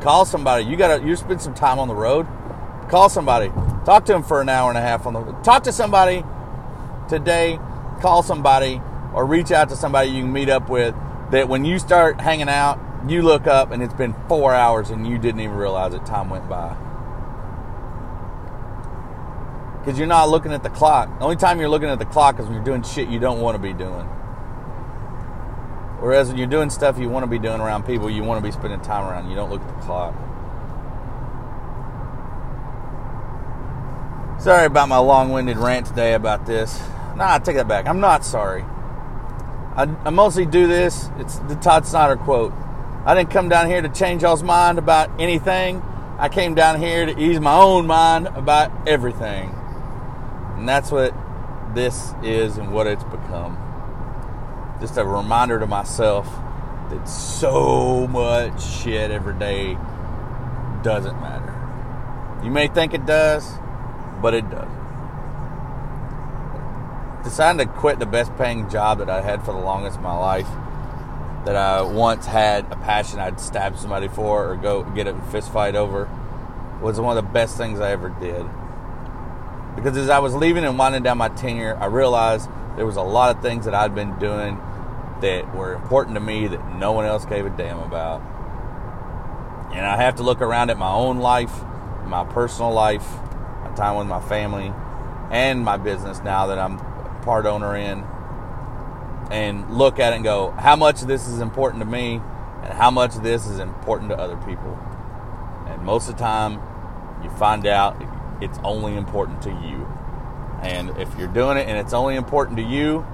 Call 0.00 0.24
somebody. 0.24 0.64
You 0.64 0.76
gotta. 0.76 1.04
You 1.04 1.16
spend 1.16 1.42
some 1.42 1.54
time 1.54 1.78
on 1.78 1.88
the 1.88 1.94
road. 1.94 2.26
Call 2.88 3.08
somebody. 3.08 3.48
Talk 3.84 4.04
to 4.06 4.12
them 4.12 4.22
for 4.22 4.40
an 4.40 4.48
hour 4.48 4.68
and 4.68 4.78
a 4.78 4.80
half 4.80 5.06
on 5.06 5.12
the. 5.14 5.20
Talk 5.42 5.64
to 5.64 5.72
somebody 5.72 6.22
today 7.08 7.58
call 8.00 8.22
somebody 8.22 8.80
or 9.14 9.24
reach 9.24 9.50
out 9.50 9.68
to 9.70 9.76
somebody 9.76 10.10
you 10.10 10.22
can 10.22 10.32
meet 10.32 10.48
up 10.48 10.68
with 10.68 10.94
that 11.30 11.48
when 11.48 11.64
you 11.64 11.78
start 11.78 12.20
hanging 12.20 12.48
out, 12.48 12.78
you 13.08 13.22
look 13.22 13.46
up 13.46 13.70
and 13.70 13.82
it's 13.82 13.94
been 13.94 14.14
four 14.28 14.54
hours 14.54 14.90
and 14.90 15.06
you 15.06 15.18
didn't 15.18 15.40
even 15.40 15.56
realize 15.56 15.92
that 15.92 16.06
time 16.06 16.30
went 16.30 16.48
by. 16.48 16.76
Because 19.86 20.00
you're 20.00 20.08
not 20.08 20.30
looking 20.30 20.52
at 20.52 20.64
the 20.64 20.68
clock. 20.68 21.16
The 21.20 21.24
only 21.24 21.36
time 21.36 21.60
you're 21.60 21.68
looking 21.68 21.88
at 21.88 22.00
the 22.00 22.06
clock 22.06 22.40
is 22.40 22.46
when 22.46 22.54
you're 22.54 22.64
doing 22.64 22.82
shit 22.82 23.08
you 23.08 23.20
don't 23.20 23.40
want 23.40 23.54
to 23.54 23.62
be 23.62 23.72
doing. 23.72 24.04
Whereas 26.00 26.26
when 26.26 26.38
you're 26.38 26.48
doing 26.48 26.70
stuff 26.70 26.98
you 26.98 27.08
want 27.08 27.22
to 27.22 27.28
be 27.28 27.38
doing 27.38 27.60
around 27.60 27.86
people 27.86 28.10
you 28.10 28.24
want 28.24 28.42
to 28.42 28.42
be 28.42 28.50
spending 28.50 28.80
time 28.80 29.06
around, 29.06 29.30
you 29.30 29.36
don't 29.36 29.48
look 29.48 29.60
at 29.60 29.68
the 29.68 29.86
clock. 29.86 30.12
Sorry 34.40 34.66
about 34.66 34.88
my 34.88 34.98
long 34.98 35.30
winded 35.30 35.56
rant 35.56 35.86
today 35.86 36.14
about 36.14 36.46
this. 36.46 36.80
Nah, 37.14 37.34
I 37.34 37.38
take 37.38 37.54
that 37.54 37.68
back. 37.68 37.86
I'm 37.86 38.00
not 38.00 38.24
sorry. 38.24 38.62
I, 39.76 39.88
I 40.04 40.10
mostly 40.10 40.46
do 40.46 40.66
this. 40.66 41.10
It's 41.18 41.38
the 41.38 41.54
Todd 41.54 41.86
Snider 41.86 42.16
quote. 42.16 42.52
I 43.04 43.14
didn't 43.14 43.30
come 43.30 43.48
down 43.48 43.68
here 43.68 43.82
to 43.82 43.88
change 43.88 44.22
y'all's 44.22 44.42
mind 44.42 44.78
about 44.78 45.20
anything. 45.20 45.80
I 46.18 46.28
came 46.28 46.56
down 46.56 46.80
here 46.80 47.06
to 47.06 47.16
ease 47.16 47.38
my 47.38 47.54
own 47.54 47.86
mind 47.86 48.26
about 48.26 48.72
everything. 48.88 49.56
And 50.56 50.68
that's 50.68 50.90
what 50.90 51.14
this 51.74 52.14
is 52.22 52.58
and 52.58 52.72
what 52.72 52.86
it's 52.86 53.04
become. 53.04 53.58
Just 54.80 54.96
a 54.96 55.04
reminder 55.04 55.58
to 55.60 55.66
myself 55.66 56.26
that 56.90 57.08
so 57.08 58.06
much 58.06 58.62
shit 58.62 59.10
every 59.10 59.34
day 59.34 59.76
doesn't 60.82 61.20
matter. 61.20 61.52
You 62.44 62.50
may 62.50 62.68
think 62.68 62.94
it 62.94 63.06
does, 63.06 63.50
but 64.22 64.34
it 64.34 64.48
doesn't. 64.50 64.76
Deciding 67.24 67.66
to 67.66 67.72
quit 67.72 67.98
the 67.98 68.06
best 68.06 68.36
paying 68.36 68.70
job 68.70 68.98
that 68.98 69.10
I 69.10 69.20
had 69.20 69.44
for 69.44 69.52
the 69.52 69.58
longest 69.58 69.96
of 69.96 70.02
my 70.02 70.16
life, 70.16 70.48
that 71.44 71.56
I 71.56 71.82
once 71.82 72.26
had 72.26 72.70
a 72.70 72.76
passion 72.76 73.18
I'd 73.18 73.40
stab 73.40 73.76
somebody 73.76 74.08
for 74.08 74.52
or 74.52 74.56
go 74.56 74.84
get 74.84 75.06
a 75.06 75.14
fist 75.32 75.52
fight 75.52 75.74
over, 75.74 76.08
was 76.80 77.00
one 77.00 77.16
of 77.16 77.24
the 77.24 77.30
best 77.30 77.56
things 77.56 77.80
I 77.80 77.90
ever 77.90 78.10
did. 78.10 78.46
Because 79.76 79.96
as 79.96 80.08
I 80.08 80.18
was 80.18 80.34
leaving 80.34 80.64
and 80.64 80.78
winding 80.78 81.02
down 81.04 81.18
my 81.18 81.28
tenure, 81.28 81.76
I 81.76 81.86
realized 81.86 82.48
there 82.76 82.86
was 82.86 82.96
a 82.96 83.02
lot 83.02 83.36
of 83.36 83.42
things 83.42 83.66
that 83.66 83.74
I'd 83.74 83.94
been 83.94 84.18
doing 84.18 84.58
that 85.20 85.54
were 85.54 85.74
important 85.74 86.14
to 86.16 86.20
me 86.20 86.48
that 86.48 86.76
no 86.76 86.92
one 86.92 87.04
else 87.04 87.24
gave 87.24 87.46
a 87.46 87.50
damn 87.50 87.78
about. 87.78 88.20
And 89.72 89.84
I 89.84 89.96
have 89.96 90.16
to 90.16 90.22
look 90.22 90.40
around 90.40 90.70
at 90.70 90.78
my 90.78 90.90
own 90.90 91.18
life, 91.18 91.62
my 92.04 92.24
personal 92.24 92.72
life, 92.72 93.06
my 93.62 93.72
time 93.76 93.96
with 93.96 94.06
my 94.06 94.20
family, 94.20 94.72
and 95.30 95.64
my 95.64 95.76
business 95.76 96.20
now 96.20 96.46
that 96.46 96.58
I'm 96.58 96.78
part 97.22 97.46
owner 97.46 97.76
in, 97.76 98.04
and 99.30 99.76
look 99.76 99.98
at 99.98 100.12
it 100.12 100.16
and 100.16 100.24
go, 100.24 100.52
how 100.52 100.76
much 100.76 101.02
of 101.02 101.08
this 101.08 101.26
is 101.26 101.40
important 101.40 101.82
to 101.82 101.86
me, 101.88 102.20
and 102.62 102.72
how 102.72 102.90
much 102.90 103.16
of 103.16 103.22
this 103.22 103.46
is 103.46 103.58
important 103.58 104.10
to 104.10 104.18
other 104.18 104.36
people. 104.36 104.78
And 105.66 105.82
most 105.82 106.08
of 106.08 106.16
the 106.16 106.22
time, 106.22 106.60
you 107.22 107.30
find 107.30 107.66
out 107.66 108.00
it's 108.40 108.58
only 108.64 108.96
important 108.96 109.42
to 109.42 109.50
you. 109.50 109.86
And 110.62 110.90
if 110.98 111.16
you're 111.18 111.28
doing 111.28 111.56
it 111.58 111.68
and 111.68 111.78
it's 111.78 111.92
only 111.92 112.16
important 112.16 112.56
to 112.58 112.62
you, 112.62 113.06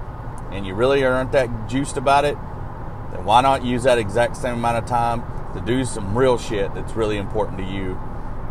and 0.51 0.67
you 0.67 0.75
really 0.75 1.05
aren't 1.05 1.33
that 1.33 1.69
juiced 1.69 1.97
about 1.97 2.25
it, 2.25 2.37
then 3.11 3.25
why 3.25 3.41
not 3.41 3.65
use 3.65 3.85
that 3.85 3.99
exact 3.99 4.37
same 4.37 4.55
amount 4.55 4.79
of 4.79 4.87
time 4.87 5.23
to 5.55 5.61
do 5.61 5.85
some 5.85 6.17
real 6.17 6.39
shit 6.39 6.75
that's 6.75 6.95
really 6.95 7.17
important 7.17 7.59
to 7.59 7.65
you 7.65 7.99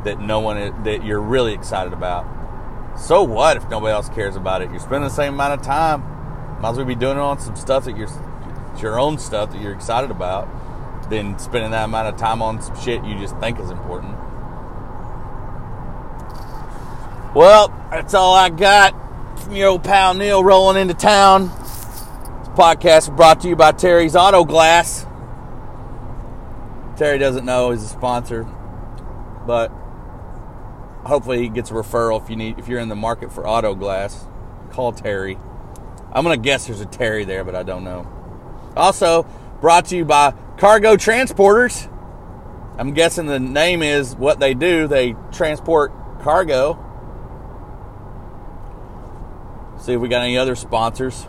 that 0.03 0.19
no 0.19 0.39
one 0.39 0.57
is, 0.57 0.73
that 0.83 1.05
you're 1.05 1.21
really 1.21 1.53
excited 1.53 1.93
about. 1.93 2.25
So 2.99 3.23
what 3.23 3.57
if 3.57 3.69
nobody 3.69 3.93
else 3.93 4.09
cares 4.09 4.35
about 4.35 4.61
it? 4.61 4.69
You're 4.71 4.79
spending 4.79 5.03
the 5.03 5.09
same 5.09 5.35
amount 5.35 5.59
of 5.59 5.65
time. 5.65 6.01
Might 6.59 6.71
as 6.71 6.77
well 6.77 6.85
be 6.85 6.95
doing 6.95 7.17
it 7.17 7.21
on 7.21 7.39
some 7.39 7.55
stuff 7.55 7.85
that 7.85 7.97
you're 7.97 8.09
your 8.79 8.99
own 8.99 9.19
stuff 9.19 9.51
that 9.51 9.61
you're 9.61 9.73
excited 9.73 10.09
about 10.09 10.47
than 11.09 11.37
spending 11.37 11.71
that 11.71 11.85
amount 11.85 12.07
of 12.07 12.17
time 12.17 12.41
on 12.41 12.61
some 12.61 12.75
shit 12.79 13.03
you 13.03 13.19
just 13.19 13.37
think 13.37 13.59
is 13.59 13.69
important. 13.69 14.15
Well, 17.33 17.69
that's 17.89 18.13
all 18.13 18.35
I 18.35 18.49
got 18.49 18.91
from 19.39 19.55
your 19.55 19.69
old 19.69 19.85
pal 19.85 20.13
Neil 20.13 20.43
rolling 20.43 20.75
into 20.75 20.93
town. 20.93 21.47
This 21.47 22.49
podcast 22.57 23.03
is 23.03 23.09
brought 23.11 23.39
to 23.41 23.47
you 23.47 23.55
by 23.55 23.71
Terry's 23.71 24.17
Auto 24.17 24.43
Glass. 24.43 25.05
Terry 26.97 27.17
doesn't 27.17 27.45
know 27.45 27.71
he's 27.71 27.83
a 27.83 27.87
sponsor, 27.87 28.43
but 29.47 29.69
hopefully 31.05 31.39
he 31.39 31.47
gets 31.47 31.71
a 31.71 31.73
referral 31.73 32.21
if 32.21 32.29
you 32.29 32.35
need 32.35 32.59
if 32.59 32.67
you're 32.67 32.81
in 32.81 32.89
the 32.89 32.97
market 32.97 33.31
for 33.31 33.47
auto 33.47 33.75
glass. 33.75 34.25
Call 34.71 34.91
Terry. 34.91 35.37
I'm 36.11 36.25
gonna 36.25 36.35
guess 36.35 36.67
there's 36.67 36.81
a 36.81 36.85
Terry 36.85 37.23
there, 37.23 37.45
but 37.45 37.55
I 37.55 37.63
don't 37.63 37.85
know. 37.85 38.11
Also 38.75 39.25
brought 39.61 39.85
to 39.85 39.95
you 39.95 40.03
by 40.03 40.33
Cargo 40.57 40.97
Transporters. 40.97 41.87
I'm 42.77 42.93
guessing 42.93 43.27
the 43.27 43.39
name 43.39 43.81
is 43.81 44.17
what 44.17 44.41
they 44.41 44.53
do. 44.53 44.89
They 44.89 45.15
transport 45.31 45.93
cargo. 46.23 46.90
See 49.81 49.93
if 49.93 49.99
we 49.99 50.09
got 50.09 50.21
any 50.21 50.37
other 50.37 50.55
sponsors. 50.55 51.25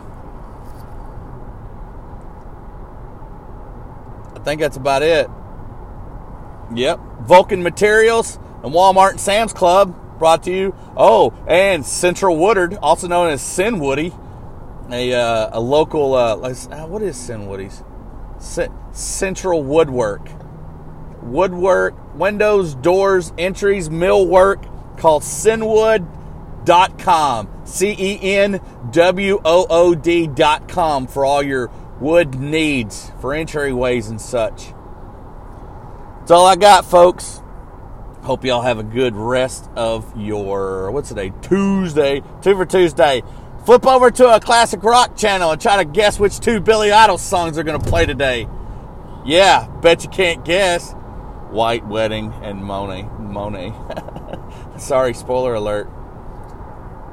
I 4.35 4.39
think 4.43 4.61
that's 4.61 4.77
about 4.77 5.01
it. 5.01 5.27
Yep. 6.75 6.99
Vulcan 7.21 7.63
Materials 7.63 8.37
and 8.63 8.71
Walmart 8.71 9.11
and 9.11 9.19
Sam's 9.19 9.53
Club 9.53 10.19
brought 10.19 10.43
to 10.43 10.51
you. 10.51 10.75
Oh, 10.95 11.33
and 11.47 11.83
Central 11.83 12.37
Woodard, 12.37 12.75
also 12.75 13.07
known 13.07 13.29
as 13.29 13.41
Sin 13.41 13.79
Woody, 13.79 14.13
a, 14.91 15.13
uh, 15.13 15.49
a 15.53 15.59
local, 15.59 16.13
uh, 16.13 16.35
uh, 16.35 16.85
what 16.85 17.01
is 17.01 17.17
Sin 17.17 17.47
Woody's? 17.47 17.83
C- 18.37 18.67
Central 18.91 19.63
Woodwork. 19.63 20.29
Woodwork, 21.23 21.95
windows, 22.15 22.75
doors, 22.75 23.33
entries, 23.37 23.89
millwork 23.89 24.69
called 24.99 25.23
Cenwood.com. 26.65 27.47
dot 30.35 30.67
com 30.67 31.07
for 31.07 31.25
all 31.25 31.43
your 31.43 31.69
wood 31.99 32.35
needs 32.35 33.11
for 33.21 33.31
entryways 33.31 34.09
and 34.09 34.19
such. 34.19 34.73
That's 36.19 36.31
all 36.31 36.45
I 36.45 36.55
got, 36.55 36.85
folks. 36.85 37.41
Hope 38.23 38.45
y'all 38.45 38.61
have 38.61 38.79
a 38.79 38.83
good 38.83 39.15
rest 39.15 39.69
of 39.75 40.17
your 40.17 40.91
what's 40.91 41.09
today? 41.09 41.33
Tuesday, 41.41 42.21
two 42.41 42.55
for 42.55 42.65
Tuesday. 42.65 43.21
Flip 43.65 43.85
over 43.85 44.11
to 44.11 44.35
a 44.35 44.39
classic 44.39 44.83
rock 44.83 45.15
channel 45.17 45.51
and 45.51 45.61
try 45.61 45.77
to 45.77 45.85
guess 45.85 46.19
which 46.19 46.39
two 46.39 46.59
Billy 46.59 46.91
Idol 46.91 47.17
songs 47.17 47.57
are 47.57 47.63
going 47.63 47.79
to 47.81 47.89
play 47.89 48.05
today. 48.05 48.47
Yeah, 49.25 49.67
bet 49.81 50.03
you 50.03 50.09
can't 50.09 50.43
guess. 50.43 50.93
White 51.49 51.85
Wedding 51.85 52.33
and 52.41 52.63
Mony. 52.63 53.03
Mony. 53.19 53.73
Sorry, 54.77 55.13
spoiler 55.13 55.53
alert. 55.53 55.89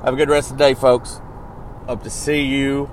Have 0.04 0.14
a 0.14 0.16
good 0.16 0.30
rest 0.30 0.50
of 0.50 0.56
the 0.56 0.64
day, 0.64 0.72
folks. 0.72 1.20
Hope 1.86 2.02
to 2.04 2.10
see 2.10 2.40
you 2.44 2.88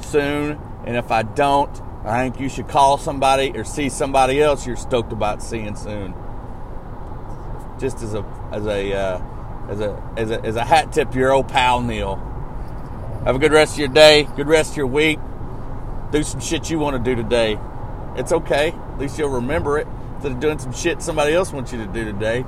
soon. 0.00 0.58
And 0.86 0.96
if 0.96 1.10
I 1.10 1.22
don't, 1.22 1.82
I 2.02 2.22
think 2.22 2.40
you 2.40 2.48
should 2.48 2.66
call 2.66 2.96
somebody 2.96 3.50
or 3.54 3.62
see 3.62 3.90
somebody 3.90 4.40
else 4.40 4.66
you're 4.66 4.76
stoked 4.76 5.12
about 5.12 5.42
seeing 5.42 5.76
soon. 5.76 6.14
Just 7.78 8.00
as 8.00 8.14
a 8.14 8.24
as 8.52 8.66
a 8.66 8.94
uh, 8.94 9.22
as 9.68 9.80
a 9.80 10.12
as 10.16 10.30
a 10.30 10.40
as 10.46 10.56
a 10.56 10.64
hat 10.64 10.94
tip 10.94 11.14
your 11.14 11.30
old 11.30 11.48
pal 11.48 11.82
Neil. 11.82 12.16
Have 13.26 13.36
a 13.36 13.38
good 13.38 13.52
rest 13.52 13.74
of 13.74 13.80
your 13.80 13.88
day. 13.88 14.26
Good 14.34 14.48
rest 14.48 14.70
of 14.70 14.76
your 14.78 14.86
week. 14.86 15.18
Do 16.10 16.22
some 16.22 16.40
shit 16.40 16.70
you 16.70 16.78
want 16.78 16.96
to 16.96 17.02
do 17.02 17.20
today. 17.20 17.58
It's 18.16 18.32
okay. 18.32 18.70
At 18.70 18.98
least 18.98 19.18
you'll 19.18 19.28
remember 19.28 19.78
it 19.78 19.86
instead 20.14 20.32
of 20.32 20.40
doing 20.40 20.58
some 20.58 20.72
shit 20.72 21.02
somebody 21.02 21.34
else 21.34 21.52
wants 21.52 21.70
you 21.70 21.84
to 21.84 21.86
do 21.86 22.06
today. 22.06 22.46